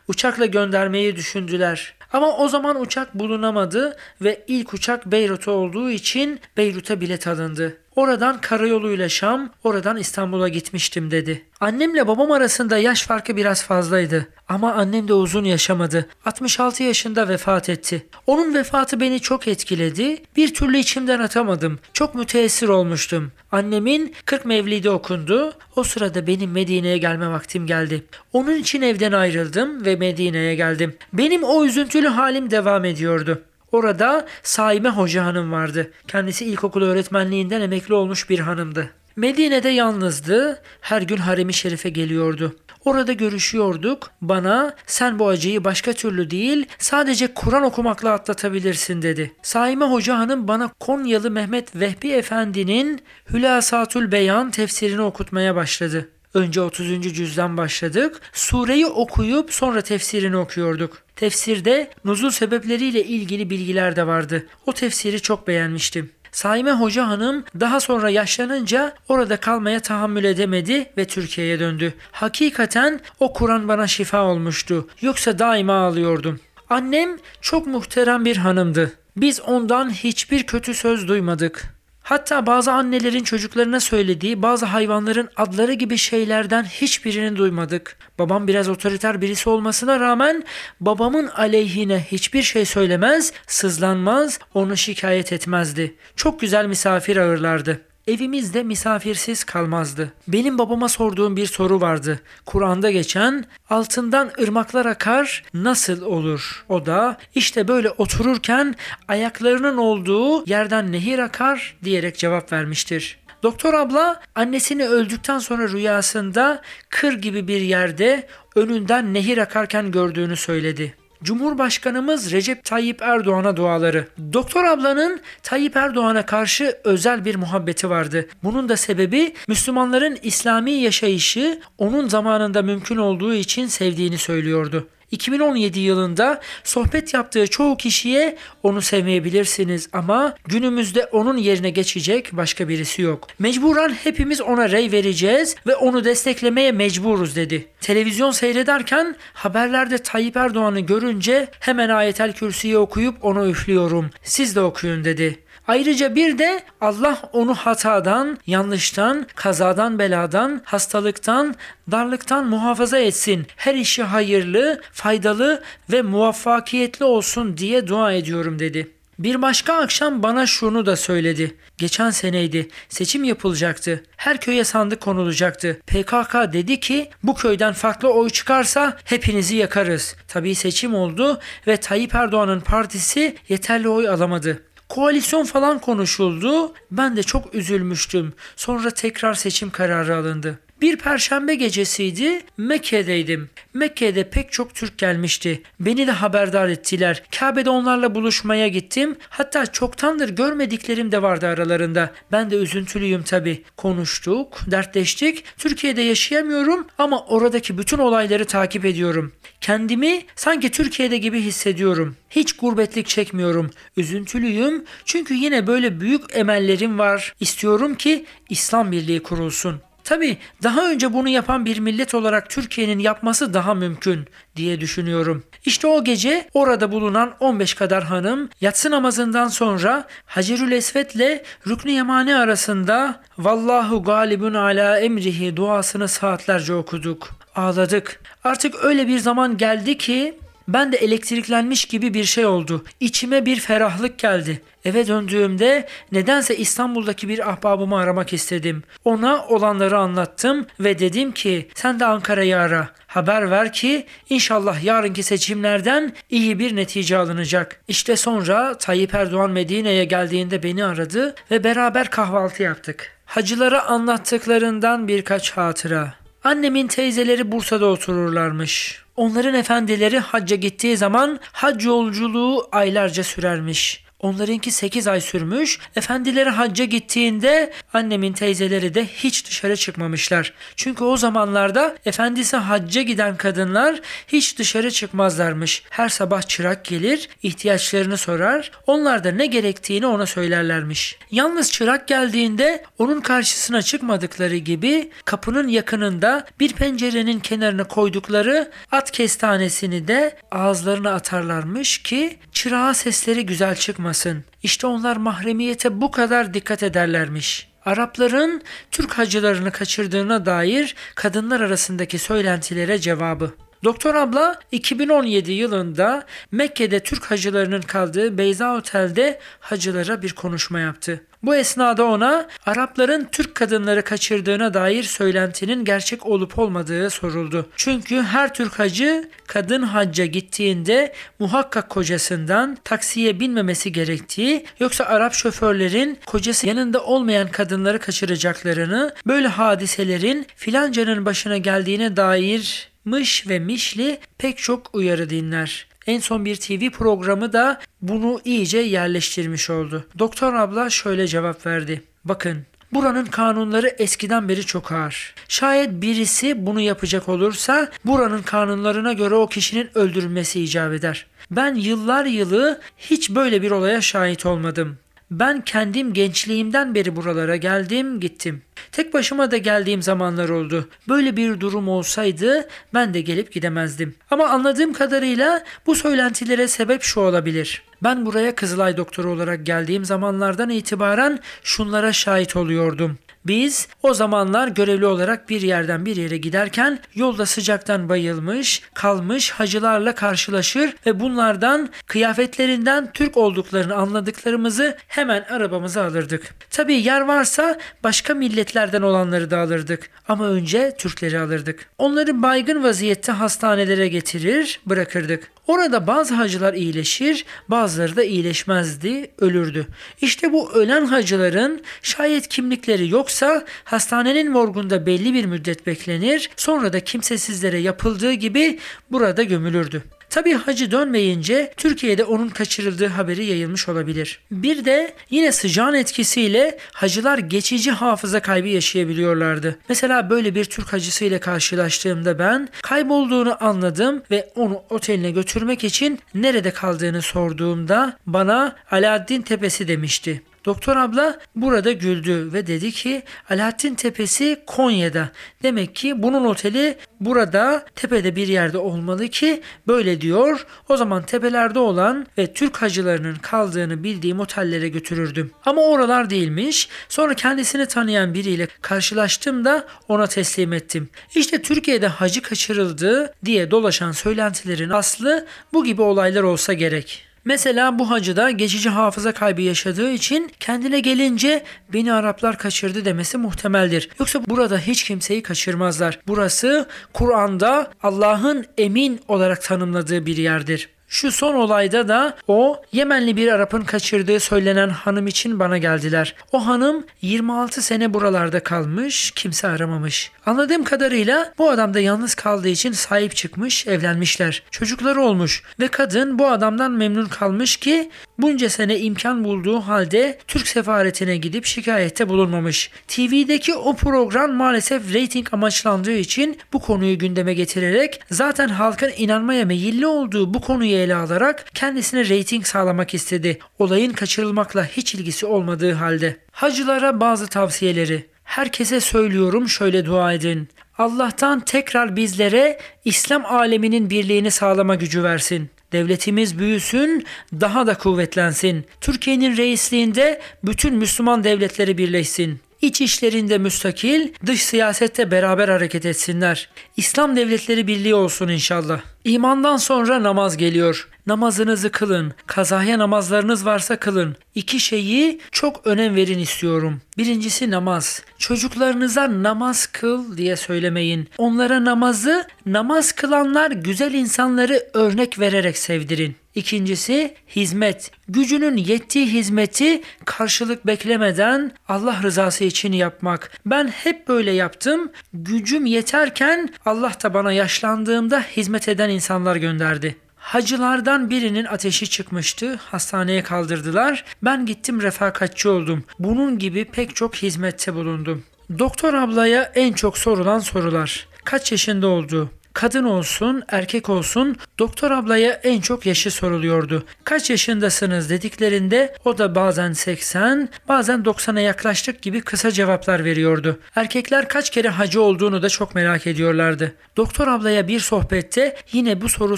uçakla 0.07 0.45
göndermeyi 0.45 1.15
düşündüler. 1.15 1.93
Ama 2.13 2.37
o 2.37 2.47
zaman 2.47 2.81
uçak 2.81 3.15
bulunamadı 3.15 3.97
ve 4.21 4.43
ilk 4.47 4.73
uçak 4.73 5.05
Beyrut'a 5.05 5.51
olduğu 5.51 5.89
için 5.89 6.39
Beyrut'a 6.57 7.01
bilet 7.01 7.27
alındı. 7.27 7.77
Oradan 7.95 8.41
karayoluyla 8.41 9.09
Şam, 9.09 9.49
oradan 9.63 9.97
İstanbul'a 9.97 10.49
gitmiştim 10.49 11.11
dedi. 11.11 11.45
Annemle 11.59 12.07
babam 12.07 12.31
arasında 12.31 12.77
yaş 12.77 13.03
farkı 13.03 13.37
biraz 13.37 13.63
fazlaydı. 13.63 14.27
Ama 14.49 14.73
annem 14.73 15.07
de 15.07 15.13
uzun 15.13 15.43
yaşamadı. 15.43 16.09
66 16.25 16.83
yaşında 16.83 17.29
vefat 17.29 17.69
etti. 17.69 18.05
Onun 18.27 18.53
vefatı 18.53 18.99
beni 18.99 19.19
çok 19.19 19.47
etkiledi. 19.47 20.17
Bir 20.35 20.53
türlü 20.53 20.77
içimden 20.77 21.19
atamadım. 21.19 21.79
Çok 21.93 22.15
müteessir 22.15 22.67
olmuştum. 22.67 23.31
Annemin 23.51 24.15
40 24.25 24.45
mevlidi 24.45 24.89
okundu. 24.89 25.53
O 25.75 25.83
sırada 25.83 26.27
benim 26.27 26.51
Medine'ye 26.51 26.97
gelme 26.97 27.29
vaktim 27.29 27.67
geldi. 27.67 28.03
Onun 28.33 28.55
için 28.55 28.81
evden 28.81 29.11
ayrıldım 29.11 29.85
ve 29.85 29.95
Medine'ye 29.95 30.55
geldim. 30.55 30.95
Benim 31.13 31.43
o 31.43 31.65
üzüntülü 31.65 32.07
halim 32.07 32.51
devam 32.51 32.85
ediyordu. 32.85 33.41
Orada 33.71 34.25
Saime 34.43 34.89
Hoca 34.89 35.25
Hanım 35.25 35.51
vardı. 35.51 35.91
Kendisi 36.07 36.45
ilkokul 36.45 36.81
öğretmenliğinden 36.81 37.61
emekli 37.61 37.93
olmuş 37.93 38.29
bir 38.29 38.39
hanımdı. 38.39 38.89
Medine'de 39.15 39.69
yalnızdı. 39.69 40.61
Her 40.81 41.01
gün 41.01 41.17
haremi 41.17 41.53
şerife 41.53 41.89
geliyordu. 41.89 42.55
Orada 42.85 43.13
görüşüyorduk. 43.13 44.11
Bana 44.21 44.75
sen 44.85 45.19
bu 45.19 45.27
acıyı 45.27 45.63
başka 45.63 45.93
türlü 45.93 46.29
değil 46.29 46.65
sadece 46.77 47.33
Kur'an 47.33 47.63
okumakla 47.63 48.11
atlatabilirsin 48.11 49.01
dedi. 49.01 49.31
Saime 49.41 49.85
Hoca 49.85 50.17
Hanım 50.17 50.47
bana 50.47 50.71
Konyalı 50.79 51.31
Mehmet 51.31 51.75
Vehbi 51.75 52.11
Efendi'nin 52.11 53.01
Hülasatül 53.33 54.11
Beyan 54.11 54.51
tefsirini 54.51 55.01
okutmaya 55.01 55.55
başladı. 55.55 56.09
Önce 56.35 56.61
30. 56.61 57.13
cüzden 57.13 57.57
başladık. 57.57 58.21
Sureyi 58.33 58.85
okuyup 58.85 59.53
sonra 59.53 59.81
tefsirini 59.81 60.37
okuyorduk. 60.37 60.97
Tefsirde 61.15 61.91
nuzul 62.05 62.29
sebepleriyle 62.29 63.03
ilgili 63.03 63.49
bilgiler 63.49 63.95
de 63.95 64.07
vardı. 64.07 64.47
O 64.65 64.73
tefsiri 64.73 65.21
çok 65.21 65.47
beğenmiştim. 65.47 66.09
Saime 66.31 66.71
Hoca 66.71 67.07
Hanım 67.07 67.43
daha 67.59 67.79
sonra 67.79 68.09
yaşlanınca 68.09 68.93
orada 69.09 69.37
kalmaya 69.37 69.79
tahammül 69.79 70.23
edemedi 70.23 70.91
ve 70.97 71.05
Türkiye'ye 71.05 71.59
döndü. 71.59 71.93
Hakikaten 72.11 72.99
o 73.19 73.33
Kur'an 73.33 73.67
bana 73.67 73.87
şifa 73.87 74.23
olmuştu. 74.23 74.87
Yoksa 75.01 75.39
daima 75.39 75.73
ağlıyordum. 75.73 76.39
Annem 76.69 77.17
çok 77.41 77.67
muhterem 77.67 78.25
bir 78.25 78.37
hanımdı. 78.37 78.93
Biz 79.17 79.41
ondan 79.41 79.89
hiçbir 79.89 80.43
kötü 80.43 80.73
söz 80.73 81.07
duymadık. 81.07 81.74
Hatta 82.05 82.45
bazı 82.45 82.71
annelerin 82.71 83.23
çocuklarına 83.23 83.79
söylediği 83.79 84.41
bazı 84.41 84.65
hayvanların 84.65 85.29
adları 85.35 85.73
gibi 85.73 85.97
şeylerden 85.97 86.63
hiçbirini 86.63 87.35
duymadık. 87.35 87.97
Babam 88.19 88.47
biraz 88.47 88.69
otoriter 88.69 89.21
birisi 89.21 89.49
olmasına 89.49 89.99
rağmen 89.99 90.43
babamın 90.79 91.27
aleyhine 91.27 91.99
hiçbir 92.11 92.43
şey 92.43 92.65
söylemez, 92.65 93.33
sızlanmaz, 93.47 94.39
onu 94.53 94.77
şikayet 94.77 95.33
etmezdi. 95.33 95.95
Çok 96.15 96.39
güzel 96.39 96.65
misafir 96.65 97.17
ağırlardı. 97.17 97.81
Evimizde 98.07 98.63
misafirsiz 98.63 99.43
kalmazdı. 99.43 100.13
Benim 100.27 100.57
babama 100.57 100.89
sorduğum 100.89 101.35
bir 101.35 101.45
soru 101.45 101.81
vardı. 101.81 102.19
Kur'an'da 102.45 102.91
geçen 102.91 103.45
altından 103.69 104.31
ırmaklar 104.41 104.85
akar 104.85 105.43
nasıl 105.53 106.01
olur? 106.01 106.65
O 106.69 106.85
da 106.85 107.17
işte 107.35 107.67
böyle 107.67 107.89
otururken 107.89 108.75
ayaklarının 109.07 109.77
olduğu 109.77 110.49
yerden 110.49 110.91
nehir 110.91 111.19
akar 111.19 111.77
diyerek 111.83 112.17
cevap 112.17 112.51
vermiştir. 112.51 113.19
Doktor 113.43 113.73
abla 113.73 114.21
annesini 114.35 114.87
öldükten 114.87 115.39
sonra 115.39 115.69
rüyasında 115.69 116.61
kır 116.89 117.13
gibi 117.13 117.47
bir 117.47 117.61
yerde 117.61 118.27
önünden 118.55 119.13
nehir 119.13 119.37
akarken 119.37 119.91
gördüğünü 119.91 120.35
söyledi. 120.35 120.93
Cumhurbaşkanımız 121.25 122.31
Recep 122.31 122.63
Tayyip 122.63 123.01
Erdoğan'a 123.01 123.57
duaları. 123.57 124.07
Doktor 124.33 124.63
ablanın 124.63 125.21
Tayyip 125.43 125.75
Erdoğan'a 125.75 126.25
karşı 126.25 126.77
özel 126.83 127.25
bir 127.25 127.35
muhabbeti 127.35 127.89
vardı. 127.89 128.27
Bunun 128.43 128.69
da 128.69 128.77
sebebi 128.77 129.33
Müslümanların 129.47 130.17
İslami 130.23 130.71
yaşayışı 130.71 131.59
onun 131.77 132.07
zamanında 132.07 132.61
mümkün 132.61 132.97
olduğu 132.97 133.33
için 133.33 133.67
sevdiğini 133.67 134.17
söylüyordu. 134.17 134.87
2017 135.15 135.79
yılında 135.79 136.41
sohbet 136.63 137.13
yaptığı 137.13 137.47
çoğu 137.47 137.77
kişiye 137.77 138.37
onu 138.63 138.81
sevmeyebilirsiniz 138.81 139.89
ama 139.93 140.35
günümüzde 140.45 141.05
onun 141.05 141.37
yerine 141.37 141.69
geçecek 141.69 142.29
başka 142.31 142.69
birisi 142.69 143.01
yok. 143.01 143.27
Mecburen 143.39 143.89
hepimiz 143.89 144.41
ona 144.41 144.71
rey 144.71 144.91
vereceğiz 144.91 145.55
ve 145.67 145.75
onu 145.75 146.05
desteklemeye 146.05 146.71
mecburuz 146.71 147.35
dedi. 147.35 147.67
Televizyon 147.81 148.31
seyrederken 148.31 149.15
haberlerde 149.33 149.97
Tayyip 149.97 150.37
Erdoğan'ı 150.37 150.79
görünce 150.79 151.47
hemen 151.59 151.89
ayetel 151.89 152.33
kürsüyü 152.33 152.77
okuyup 152.77 153.25
onu 153.25 153.49
üflüyorum. 153.49 154.09
Siz 154.23 154.55
de 154.55 154.61
okuyun 154.61 155.05
dedi. 155.05 155.44
Ayrıca 155.67 156.15
bir 156.15 156.37
de 156.37 156.63
Allah 156.81 157.17
onu 157.33 157.55
hatadan, 157.55 158.37
yanlıştan, 158.47 159.27
kazadan, 159.35 159.99
beladan, 159.99 160.61
hastalıktan, 160.65 161.55
darlıktan 161.91 162.47
muhafaza 162.47 162.97
etsin. 162.97 163.47
Her 163.55 163.75
işi 163.75 164.03
hayırlı, 164.03 164.81
faydalı 164.91 165.63
ve 165.91 166.01
muvaffakiyetli 166.01 167.05
olsun 167.05 167.57
diye 167.57 167.87
dua 167.87 168.13
ediyorum 168.13 168.59
dedi. 168.59 168.91
Bir 169.19 169.41
başka 169.41 169.73
akşam 169.73 170.23
bana 170.23 170.45
şunu 170.45 170.85
da 170.85 170.95
söyledi. 170.95 171.55
Geçen 171.77 172.09
seneydi. 172.09 172.67
Seçim 172.89 173.23
yapılacaktı. 173.23 174.03
Her 174.17 174.41
köye 174.41 174.63
sandık 174.63 175.01
konulacaktı. 175.01 175.79
PKK 175.87 176.53
dedi 176.53 176.79
ki 176.79 177.09
bu 177.23 177.35
köyden 177.35 177.73
farklı 177.73 178.13
oy 178.13 178.29
çıkarsa 178.29 178.97
hepinizi 179.05 179.55
yakarız. 179.55 180.15
Tabii 180.27 180.55
seçim 180.55 180.95
oldu 180.95 181.39
ve 181.67 181.77
Tayyip 181.77 182.15
Erdoğan'ın 182.15 182.59
partisi 182.59 183.35
yeterli 183.49 183.89
oy 183.89 184.09
alamadı. 184.09 184.61
Koalisyon 184.89 185.43
falan 185.43 185.79
konuşuldu. 185.79 186.73
Ben 186.91 187.15
de 187.15 187.23
çok 187.23 187.55
üzülmüştüm. 187.55 188.33
Sonra 188.55 188.91
tekrar 188.91 189.33
seçim 189.33 189.69
kararı 189.69 190.17
alındı. 190.17 190.59
Bir 190.81 190.97
perşembe 190.97 191.55
gecesiydi. 191.55 192.41
Mekke'deydim. 192.57 193.49
Mekke'de 193.73 194.29
pek 194.29 194.51
çok 194.51 194.75
Türk 194.75 194.97
gelmişti. 194.97 195.61
Beni 195.79 196.07
de 196.07 196.11
haberdar 196.11 196.69
ettiler. 196.69 197.23
Kabe'de 197.39 197.69
onlarla 197.69 198.15
buluşmaya 198.15 198.67
gittim. 198.67 199.15
Hatta 199.29 199.65
çoktandır 199.65 200.29
görmediklerim 200.29 201.11
de 201.11 201.21
vardı 201.21 201.47
aralarında. 201.47 202.11
Ben 202.31 202.51
de 202.51 202.55
üzüntülüyüm 202.55 203.23
tabi. 203.23 203.63
Konuştuk, 203.77 204.59
dertleştik. 204.71 205.43
Türkiye'de 205.57 206.01
yaşayamıyorum 206.01 206.87
ama 206.97 207.25
oradaki 207.25 207.77
bütün 207.77 207.97
olayları 207.97 208.45
takip 208.45 208.85
ediyorum. 208.85 209.33
Kendimi 209.61 210.21
sanki 210.35 210.71
Türkiye'de 210.71 211.17
gibi 211.17 211.41
hissediyorum. 211.41 212.15
Hiç 212.29 212.53
gurbetlik 212.53 213.07
çekmiyorum. 213.07 213.71
Üzüntülüyüm 213.97 214.83
çünkü 215.05 215.33
yine 215.33 215.67
böyle 215.67 215.99
büyük 215.99 216.21
emellerim 216.33 216.99
var. 216.99 217.33
İstiyorum 217.39 217.95
ki 217.95 218.25
İslam 218.49 218.91
Birliği 218.91 219.23
kurulsun. 219.23 219.81
Tabi 220.05 220.37
daha 220.63 220.89
önce 220.89 221.13
bunu 221.13 221.29
yapan 221.29 221.65
bir 221.65 221.79
millet 221.79 222.15
olarak 222.15 222.49
Türkiye'nin 222.49 222.99
yapması 222.99 223.53
daha 223.53 223.73
mümkün 223.73 224.25
diye 224.55 224.81
düşünüyorum. 224.81 225.43
İşte 225.65 225.87
o 225.87 226.03
gece 226.03 226.49
orada 226.53 226.91
bulunan 226.91 227.33
15 227.39 227.73
kadar 227.73 228.03
hanım 228.03 228.49
yatsı 228.61 228.91
namazından 228.91 229.47
sonra 229.47 230.07
Hacerül 230.25 230.71
Esved'le 230.71 231.43
Rüknü 231.67 231.91
Yemani 231.91 232.35
arasında 232.35 233.21
Vallahu 233.37 234.03
galibun 234.03 234.53
ala 234.53 234.99
emrihi 234.99 235.57
duasını 235.57 236.07
saatlerce 236.07 236.73
okuduk. 236.73 237.29
Ağladık. 237.55 238.21
Artık 238.43 238.75
öyle 238.83 239.07
bir 239.07 239.19
zaman 239.19 239.57
geldi 239.57 239.97
ki 239.97 240.39
ben 240.67 240.91
de 240.91 240.97
elektriklenmiş 240.97 241.85
gibi 241.85 242.13
bir 242.13 242.23
şey 242.23 242.45
oldu. 242.45 242.85
İçime 242.99 243.45
bir 243.45 243.59
ferahlık 243.59 244.19
geldi. 244.19 244.61
Eve 244.85 245.07
döndüğümde 245.07 245.87
nedense 246.11 246.57
İstanbul'daki 246.57 247.29
bir 247.29 247.49
ahbabımı 247.49 247.97
aramak 247.97 248.33
istedim. 248.33 248.83
Ona 249.05 249.45
olanları 249.45 249.97
anlattım 249.97 250.67
ve 250.79 250.99
dedim 250.99 251.31
ki 251.31 251.69
sen 251.75 251.99
de 251.99 252.05
Ankara'yı 252.05 252.57
ara. 252.57 252.89
Haber 253.07 253.51
ver 253.51 253.73
ki 253.73 254.05
inşallah 254.29 254.83
yarınki 254.83 255.23
seçimlerden 255.23 256.13
iyi 256.29 256.59
bir 256.59 256.75
netice 256.75 257.17
alınacak. 257.17 257.81
İşte 257.87 258.15
sonra 258.15 258.77
Tayyip 258.77 259.15
Erdoğan 259.15 259.51
Medine'ye 259.51 260.05
geldiğinde 260.05 260.63
beni 260.63 260.85
aradı 260.85 261.35
ve 261.51 261.63
beraber 261.63 262.09
kahvaltı 262.09 262.63
yaptık. 262.63 263.11
Hacılara 263.25 263.85
anlattıklarından 263.85 265.07
birkaç 265.07 265.51
hatıra. 265.51 266.24
Annemin 266.45 266.87
teyzeleri 266.87 267.51
Bursa'da 267.51 267.85
otururlarmış. 267.85 269.03
Onların 269.15 269.53
efendileri 269.53 270.19
hacca 270.19 270.55
gittiği 270.55 270.97
zaman 270.97 271.39
hac 271.51 271.85
yolculuğu 271.85 272.67
aylarca 272.71 273.23
sürermiş. 273.23 274.04
Onlarınki 274.25 274.71
8 274.71 275.07
ay 275.07 275.21
sürmüş. 275.21 275.79
Efendileri 275.95 276.49
hacca 276.49 276.85
gittiğinde 276.85 277.73
annemin 277.93 278.33
teyzeleri 278.33 278.93
de 278.93 279.05
hiç 279.05 279.47
dışarı 279.47 279.75
çıkmamışlar. 279.75 280.53
Çünkü 280.75 281.03
o 281.03 281.17
zamanlarda 281.17 281.95
efendisi 282.05 282.57
hacca 282.57 283.01
giden 283.01 283.37
kadınlar 283.37 284.01
hiç 284.27 284.59
dışarı 284.59 284.91
çıkmazlarmış. 284.91 285.83
Her 285.89 286.09
sabah 286.09 286.41
çırak 286.41 286.85
gelir, 286.85 287.29
ihtiyaçlarını 287.43 288.17
sorar. 288.17 288.71
Onlar 288.87 289.23
da 289.23 289.31
ne 289.31 289.45
gerektiğini 289.45 290.05
ona 290.05 290.25
söylerlermiş. 290.25 291.17
Yalnız 291.31 291.71
çırak 291.71 292.07
geldiğinde 292.07 292.83
onun 292.99 293.21
karşısına 293.21 293.81
çıkmadıkları 293.81 294.57
gibi 294.57 295.11
kapının 295.25 295.67
yakınında 295.67 296.45
bir 296.59 296.73
pencerenin 296.73 297.39
kenarına 297.39 297.83
koydukları 297.83 298.71
at 298.91 299.11
kestanesini 299.11 300.07
de 300.07 300.37
ağızlarına 300.51 301.13
atarlarmış 301.13 301.97
ki 301.97 302.37
çırağa 302.51 302.93
sesleri 302.93 303.45
güzel 303.45 303.75
çıkmasın 303.75 304.14
olmasın. 304.15 304.43
İşte 304.63 304.87
onlar 304.87 305.17
mahremiyete 305.17 306.01
bu 306.01 306.11
kadar 306.11 306.53
dikkat 306.53 306.83
ederlermiş. 306.83 307.67
Arapların 307.85 308.61
Türk 308.91 309.13
hacılarını 309.17 309.71
kaçırdığına 309.71 310.45
dair 310.45 310.95
kadınlar 311.15 311.61
arasındaki 311.61 312.19
söylentilere 312.19 312.99
cevabı. 312.99 313.51
Doktor 313.85 314.15
abla 314.15 314.59
2017 314.71 315.51
yılında 315.51 316.23
Mekke'de 316.51 316.99
Türk 316.99 317.31
hacılarının 317.31 317.81
kaldığı 317.81 318.37
Beyza 318.37 318.75
Otel'de 318.75 319.39
hacılara 319.59 320.21
bir 320.21 320.33
konuşma 320.33 320.79
yaptı. 320.79 321.21
Bu 321.43 321.55
esnada 321.55 322.05
ona 322.05 322.47
Arapların 322.65 323.27
Türk 323.31 323.55
kadınları 323.55 324.01
kaçırdığına 324.01 324.73
dair 324.73 325.03
söylentinin 325.03 325.85
gerçek 325.85 326.25
olup 326.25 326.59
olmadığı 326.59 327.09
soruldu. 327.09 327.69
Çünkü 327.75 328.21
her 328.21 328.53
Türk 328.53 328.79
hacı 328.79 329.29
kadın 329.47 329.81
hacca 329.81 330.25
gittiğinde 330.25 331.13
muhakkak 331.39 331.89
kocasından 331.89 332.77
taksiye 332.83 333.39
binmemesi 333.39 333.91
gerektiği 333.91 334.65
yoksa 334.79 335.03
Arap 335.03 335.33
şoförlerin 335.33 336.19
kocası 336.25 336.67
yanında 336.67 337.03
olmayan 337.03 337.47
kadınları 337.47 337.99
kaçıracaklarını 337.99 339.13
böyle 339.27 339.47
hadiselerin 339.47 340.47
filancanın 340.55 341.25
başına 341.25 341.57
geldiğine 341.57 342.17
dair 342.17 342.94
mış 343.05 343.47
ve 343.47 343.59
mişli 343.59 344.19
pek 344.37 344.57
çok 344.57 344.95
uyarı 344.95 345.29
dinler. 345.29 345.87
En 346.07 346.19
son 346.19 346.45
bir 346.45 346.55
TV 346.55 346.89
programı 346.89 347.53
da 347.53 347.81
bunu 348.01 348.41
iyice 348.45 348.77
yerleştirmiş 348.77 349.69
oldu. 349.69 350.05
Doktor 350.19 350.53
abla 350.53 350.89
şöyle 350.89 351.27
cevap 351.27 351.65
verdi. 351.65 352.03
Bakın 352.25 352.65
Buranın 352.91 353.25
kanunları 353.25 353.87
eskiden 353.87 354.49
beri 354.49 354.65
çok 354.65 354.91
ağır. 354.91 355.35
Şayet 355.47 355.91
birisi 355.91 356.65
bunu 356.65 356.81
yapacak 356.81 357.29
olursa 357.29 357.89
buranın 358.05 358.41
kanunlarına 358.41 359.13
göre 359.13 359.35
o 359.35 359.47
kişinin 359.47 359.89
öldürülmesi 359.95 360.61
icap 360.61 360.93
eder. 360.93 361.25
Ben 361.51 361.75
yıllar 361.75 362.25
yılı 362.25 362.81
hiç 362.97 363.29
böyle 363.29 363.61
bir 363.61 363.71
olaya 363.71 364.01
şahit 364.01 364.45
olmadım. 364.45 364.97
Ben 365.31 365.61
kendim 365.61 366.13
gençliğimden 366.13 366.95
beri 366.95 367.15
buralara 367.15 367.55
geldim 367.55 368.19
gittim. 368.19 368.61
Tek 368.95 369.13
başıma 369.13 369.51
da 369.51 369.57
geldiğim 369.57 370.01
zamanlar 370.01 370.49
oldu. 370.49 370.89
Böyle 371.07 371.37
bir 371.37 371.59
durum 371.59 371.87
olsaydı 371.89 372.67
ben 372.93 373.13
de 373.13 373.21
gelip 373.21 373.53
gidemezdim. 373.53 374.15
Ama 374.31 374.47
anladığım 374.47 374.93
kadarıyla 374.93 375.63
bu 375.85 375.95
söylentilere 375.95 376.67
sebep 376.67 377.03
şu 377.03 377.19
olabilir. 377.19 377.83
Ben 378.03 378.25
buraya 378.25 378.55
Kızılay 378.55 378.97
doktoru 378.97 379.31
olarak 379.31 379.65
geldiğim 379.65 380.05
zamanlardan 380.05 380.69
itibaren 380.69 381.39
şunlara 381.63 382.13
şahit 382.13 382.55
oluyordum. 382.55 383.17
Biz 383.45 383.87
o 384.03 384.13
zamanlar 384.13 384.67
görevli 384.67 385.05
olarak 385.05 385.49
bir 385.49 385.61
yerden 385.61 386.05
bir 386.05 386.15
yere 386.15 386.37
giderken 386.37 386.99
yolda 387.15 387.45
sıcaktan 387.45 388.09
bayılmış, 388.09 388.81
kalmış 388.93 389.51
hacılarla 389.51 390.15
karşılaşır 390.15 390.95
ve 391.05 391.19
bunlardan 391.19 391.89
kıyafetlerinden 392.07 393.11
Türk 393.13 393.37
olduklarını 393.37 393.95
anladıklarımızı 393.95 394.97
hemen 395.07 395.45
arabamıza 395.49 396.05
alırdık. 396.05 396.55
Tabii 396.69 396.95
yer 396.95 397.21
varsa 397.21 397.77
başka 398.03 398.33
milletlerden 398.33 399.01
olanları 399.01 399.51
da 399.51 399.59
alırdık 399.59 400.09
ama 400.27 400.47
önce 400.47 400.95
Türkleri 400.97 401.39
alırdık. 401.39 401.89
Onları 401.97 402.41
baygın 402.41 402.83
vaziyette 402.83 403.31
hastanelere 403.31 404.07
getirir, 404.07 404.79
bırakırdık. 404.85 405.54
Orada 405.67 406.07
bazı 406.07 406.33
hacılar 406.33 406.73
iyileşir, 406.73 407.45
bazıları 407.67 408.15
da 408.15 408.23
iyileşmezdi, 408.23 409.31
ölürdü. 409.39 409.87
İşte 410.21 410.53
bu 410.53 410.71
ölen 410.71 411.05
hacıların 411.05 411.81
şayet 412.01 412.47
kimlikleri 412.47 413.09
yoksa 413.09 413.65
hastanenin 413.83 414.51
morgunda 414.51 415.05
belli 415.05 415.33
bir 415.33 415.45
müddet 415.45 415.87
beklenir, 415.87 416.49
sonra 416.55 416.93
da 416.93 416.99
kimsesizlere 416.99 417.77
yapıldığı 417.77 418.33
gibi 418.33 418.79
burada 419.11 419.43
gömülürdü. 419.43 420.03
Tabi 420.29 420.53
hacı 420.53 420.91
dönmeyince 420.91 421.73
Türkiye'de 421.77 422.23
onun 422.23 422.49
kaçırıldığı 422.49 423.07
haberi 423.07 423.45
yayılmış 423.45 423.89
olabilir. 423.89 424.39
Bir 424.51 424.85
de 424.85 425.13
yine 425.29 425.51
sıcağın 425.51 425.93
etkisiyle 425.93 426.77
hacılar 426.93 427.37
geçici 427.37 427.91
hafıza 427.91 428.39
kaybı 428.41 428.67
yaşayabiliyorlardı. 428.67 429.79
Mesela 429.89 430.29
böyle 430.29 430.55
bir 430.55 430.65
Türk 430.65 430.93
hacısıyla 430.93 431.39
karşılaştığımda 431.39 432.39
ben 432.39 432.69
kaybolduğunu 432.81 433.57
anladım 433.59 434.23
ve 434.31 434.49
onu 434.55 434.81
oteline 434.89 435.31
götürmek 435.31 435.83
için 435.83 436.19
nerede 436.33 436.71
kaldığını 436.71 437.21
sorduğumda 437.21 438.17
bana 438.27 438.75
Alaaddin 438.91 439.41
Tepesi 439.41 439.87
demişti. 439.87 440.41
Doktor 440.65 440.95
abla 440.95 441.39
burada 441.55 441.91
güldü 441.91 442.53
ve 442.53 442.67
dedi 442.67 442.91
ki 442.91 443.23
Alaaddin 443.49 443.95
Tepesi 443.95 444.63
Konya'da. 444.67 445.29
Demek 445.63 445.95
ki 445.95 446.23
bunun 446.23 446.45
oteli 446.45 446.97
burada 447.19 447.85
tepede 447.95 448.35
bir 448.35 448.47
yerde 448.47 448.77
olmalı 448.77 449.27
ki 449.27 449.61
böyle 449.87 450.21
diyor. 450.21 450.65
O 450.89 450.97
zaman 450.97 451.23
tepelerde 451.23 451.79
olan 451.79 452.27
ve 452.37 452.53
Türk 452.53 452.81
hacılarının 452.81 453.35
kaldığını 453.35 454.03
bildiğim 454.03 454.39
otellere 454.39 454.89
götürürdüm. 454.89 455.51
Ama 455.65 455.81
oralar 455.81 456.29
değilmiş. 456.29 456.89
Sonra 457.09 457.33
kendisini 457.33 457.85
tanıyan 457.85 458.33
biriyle 458.33 458.67
karşılaştım 458.81 459.65
da 459.65 459.87
ona 460.07 460.27
teslim 460.27 460.73
ettim. 460.73 461.09
İşte 461.35 461.61
Türkiye'de 461.61 462.07
hacı 462.07 462.41
kaçırıldı 462.41 463.33
diye 463.45 463.71
dolaşan 463.71 464.11
söylentilerin 464.11 464.89
aslı 464.89 465.45
bu 465.73 465.85
gibi 465.85 466.01
olaylar 466.01 466.43
olsa 466.43 466.73
gerek. 466.73 467.34
Mesela 467.45 467.99
bu 467.99 468.09
hacı 468.09 468.35
da 468.35 468.51
geçici 468.51 468.89
hafıza 468.89 469.31
kaybı 469.31 469.61
yaşadığı 469.61 470.11
için 470.11 470.51
kendine 470.59 470.99
gelince 470.99 471.63
beni 471.93 472.13
Araplar 472.13 472.57
kaçırdı 472.57 473.05
demesi 473.05 473.37
muhtemeldir. 473.37 474.09
Yoksa 474.19 474.45
burada 474.47 474.77
hiç 474.77 475.03
kimseyi 475.03 475.43
kaçırmazlar. 475.43 476.19
Burası 476.27 476.87
Kur'an'da 477.13 477.91
Allah'ın 478.03 478.65
emin 478.77 479.19
olarak 479.27 479.63
tanımladığı 479.63 480.25
bir 480.25 480.37
yerdir. 480.37 480.94
Şu 481.07 481.31
son 481.31 481.55
olayda 481.55 482.07
da 482.07 482.35
o 482.47 482.81
Yemenli 482.91 483.37
bir 483.37 483.47
Arap'ın 483.51 483.81
kaçırdığı 483.81 484.39
söylenen 484.39 484.89
hanım 484.89 485.27
için 485.27 485.59
bana 485.59 485.77
geldiler. 485.77 486.35
O 486.51 486.65
hanım 486.65 487.05
26 487.21 487.81
sene 487.81 488.13
buralarda 488.13 488.59
kalmış, 488.59 489.31
kimse 489.31 489.67
aramamış. 489.67 490.31
Anladığım 490.45 490.83
kadarıyla 490.83 491.53
bu 491.57 491.69
adam 491.69 491.93
da 491.93 491.99
yalnız 491.99 492.35
kaldığı 492.35 492.67
için 492.67 492.91
sahip 492.91 493.35
çıkmış, 493.35 493.87
evlenmişler. 493.87 494.63
Çocukları 494.71 495.21
olmuş 495.21 495.63
ve 495.79 495.87
kadın 495.87 496.39
bu 496.39 496.47
adamdan 496.47 496.91
memnun 496.91 497.25
kalmış 497.25 497.77
ki 497.77 498.09
bunca 498.37 498.69
sene 498.69 498.99
imkan 498.99 499.43
bulduğu 499.43 499.79
halde 499.79 500.39
Türk 500.47 500.67
sefaretine 500.67 501.37
gidip 501.37 501.65
şikayette 501.65 502.29
bulunmamış. 502.29 502.91
TV'deki 503.07 503.75
o 503.75 503.95
program 503.95 504.53
maalesef 504.53 505.13
reyting 505.13 505.47
amaçlandığı 505.51 506.17
için 506.17 506.57
bu 506.73 506.79
konuyu 506.79 507.17
gündeme 507.17 507.53
getirerek 507.53 508.21
zaten 508.31 508.67
halkın 508.67 509.11
inanmaya 509.17 509.65
meyilli 509.65 510.07
olduğu 510.07 510.53
bu 510.53 510.61
konuyu 510.95 511.05
ele 511.05 511.15
alarak 511.15 511.65
kendisine 511.73 512.29
reyting 512.29 512.65
sağlamak 512.65 513.13
istedi. 513.13 513.59
Olayın 513.79 514.13
kaçırılmakla 514.13 514.85
hiç 514.85 515.15
ilgisi 515.15 515.45
olmadığı 515.45 515.93
halde. 515.93 516.37
Hacılara 516.51 517.19
bazı 517.19 517.47
tavsiyeleri. 517.47 518.25
Herkese 518.43 518.99
söylüyorum 518.99 519.69
şöyle 519.69 520.05
dua 520.05 520.33
edin. 520.33 520.67
Allah'tan 520.97 521.59
tekrar 521.59 522.15
bizlere 522.15 522.79
İslam 523.05 523.45
aleminin 523.45 524.09
birliğini 524.09 524.51
sağlama 524.51 524.95
gücü 524.95 525.23
versin. 525.23 525.69
Devletimiz 525.91 526.59
büyüsün, 526.59 527.25
daha 527.53 527.87
da 527.87 527.93
kuvvetlensin. 527.97 528.85
Türkiye'nin 529.01 529.57
reisliğinde 529.57 530.41
bütün 530.63 530.95
Müslüman 530.95 531.43
devletleri 531.43 531.97
birleşsin. 531.97 532.59
İç 532.81 533.01
işlerinde 533.01 533.57
müstakil, 533.57 534.33
dış 534.45 534.63
siyasette 534.63 535.31
beraber 535.31 535.69
hareket 535.69 536.05
etsinler. 536.05 536.69
İslam 536.97 537.35
devletleri 537.35 537.87
birliği 537.87 538.15
olsun 538.15 538.47
inşallah. 538.47 539.01
İmandan 539.23 539.77
sonra 539.77 540.23
namaz 540.23 540.57
geliyor. 540.57 541.09
Namazınızı 541.27 541.91
kılın. 541.91 542.33
Kazaya 542.47 542.99
namazlarınız 542.99 543.65
varsa 543.65 543.95
kılın. 543.95 544.35
İki 544.55 544.79
şeyi 544.79 545.39
çok 545.51 545.87
önem 545.87 546.15
verin 546.15 546.39
istiyorum. 546.39 547.01
Birincisi 547.17 547.71
namaz. 547.71 548.23
Çocuklarınıza 548.37 549.43
namaz 549.43 549.85
kıl 549.85 550.37
diye 550.37 550.55
söylemeyin. 550.55 551.29
Onlara 551.37 551.85
namazı 551.85 552.47
namaz 552.65 553.11
kılanlar 553.11 553.71
güzel 553.71 554.13
insanları 554.13 554.87
örnek 554.93 555.39
vererek 555.39 555.77
sevdirin. 555.77 556.35
İkincisi 556.55 557.33
hizmet. 557.55 558.11
Gücünün 558.27 558.77
yettiği 558.77 559.33
hizmeti 559.33 560.01
karşılık 560.25 560.87
beklemeden 560.87 561.71
Allah 561.87 562.19
rızası 562.23 562.63
için 562.63 562.93
yapmak. 562.93 563.51
Ben 563.65 563.87
hep 563.87 564.27
böyle 564.27 564.51
yaptım. 564.51 565.11
Gücüm 565.33 565.85
yeterken 565.85 566.69
Allah 566.85 567.11
da 567.23 567.33
bana 567.33 567.51
yaşlandığımda 567.51 568.41
hizmet 568.41 568.89
eden 568.89 569.09
insanlar 569.09 569.55
gönderdi. 569.55 570.15
Hacılardan 570.35 571.29
birinin 571.29 571.65
ateşi 571.65 572.09
çıkmıştı. 572.09 572.75
Hastaneye 572.75 573.43
kaldırdılar. 573.43 574.25
Ben 574.43 574.65
gittim 574.65 575.01
refakatçi 575.01 575.69
oldum. 575.69 576.03
Bunun 576.19 576.59
gibi 576.59 576.85
pek 576.85 577.15
çok 577.15 577.35
hizmette 577.35 577.93
bulundum. 577.93 578.43
Doktor 578.79 579.13
ablaya 579.13 579.71
en 579.75 579.93
çok 579.93 580.17
sorulan 580.17 580.59
sorular. 580.59 581.27
Kaç 581.43 581.71
yaşında 581.71 582.07
oldu? 582.07 582.49
Kadın 582.75 583.03
olsun, 583.03 583.63
erkek 583.67 584.09
olsun 584.09 584.55
doktor 584.79 585.11
ablaya 585.11 585.51
en 585.51 585.81
çok 585.81 586.05
yaşı 586.05 586.31
soruluyordu. 586.31 587.05
Kaç 587.23 587.49
yaşındasınız 587.49 588.29
dediklerinde 588.29 589.15
o 589.25 589.37
da 589.37 589.55
bazen 589.55 589.93
80, 589.93 590.69
bazen 590.87 591.19
90'a 591.19 591.61
yaklaştık 591.61 592.21
gibi 592.21 592.41
kısa 592.41 592.71
cevaplar 592.71 593.25
veriyordu. 593.25 593.79
Erkekler 593.95 594.47
kaç 594.47 594.69
kere 594.69 594.89
hacı 594.89 595.21
olduğunu 595.21 595.61
da 595.61 595.69
çok 595.69 595.95
merak 595.95 596.27
ediyorlardı. 596.27 596.95
Doktor 597.17 597.47
ablaya 597.47 597.87
bir 597.87 597.99
sohbette 597.99 598.77
yine 598.91 599.21
bu 599.21 599.29
soru 599.29 599.57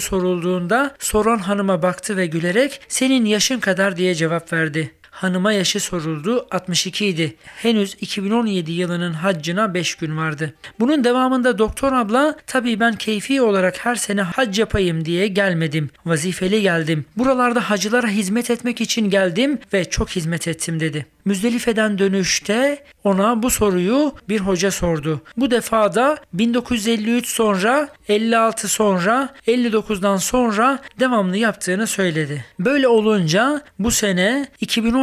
sorulduğunda 0.00 0.94
soran 0.98 1.38
hanıma 1.38 1.82
baktı 1.82 2.16
ve 2.16 2.26
gülerek 2.26 2.80
senin 2.88 3.24
yaşın 3.24 3.60
kadar 3.60 3.96
diye 3.96 4.14
cevap 4.14 4.52
verdi. 4.52 4.97
Hanıma 5.18 5.52
yaşı 5.52 5.80
soruldu 5.80 6.46
62 6.50 7.06
idi. 7.06 7.36
Henüz 7.44 7.96
2017 8.00 8.72
yılının 8.72 9.12
haccına 9.12 9.74
5 9.74 9.94
gün 9.94 10.16
vardı. 10.16 10.54
Bunun 10.80 11.04
devamında 11.04 11.58
doktor 11.58 11.92
abla 11.92 12.36
tabii 12.46 12.80
ben 12.80 12.94
keyfi 12.96 13.42
olarak 13.42 13.86
her 13.86 13.94
sene 13.94 14.22
hac 14.22 14.58
yapayım 14.58 15.04
diye 15.04 15.26
gelmedim. 15.26 15.90
Vazifeli 16.06 16.62
geldim. 16.62 17.04
Buralarda 17.16 17.70
hacılara 17.70 18.08
hizmet 18.08 18.50
etmek 18.50 18.80
için 18.80 19.10
geldim 19.10 19.58
ve 19.72 19.90
çok 19.90 20.10
hizmet 20.10 20.48
ettim 20.48 20.80
dedi. 20.80 21.06
Müzdelife'den 21.24 21.98
dönüşte 21.98 22.84
ona 23.04 23.42
bu 23.42 23.50
soruyu 23.50 24.12
bir 24.28 24.40
hoca 24.40 24.70
sordu. 24.70 25.20
Bu 25.36 25.50
defa 25.50 25.94
da 25.94 26.18
1953 26.32 27.28
sonra, 27.28 27.88
56 28.08 28.68
sonra, 28.68 29.34
59'dan 29.46 30.16
sonra 30.16 30.78
devamlı 31.00 31.36
yaptığını 31.36 31.86
söyledi. 31.86 32.44
Böyle 32.58 32.88
olunca 32.88 33.60
bu 33.78 33.90
sene 33.90 34.46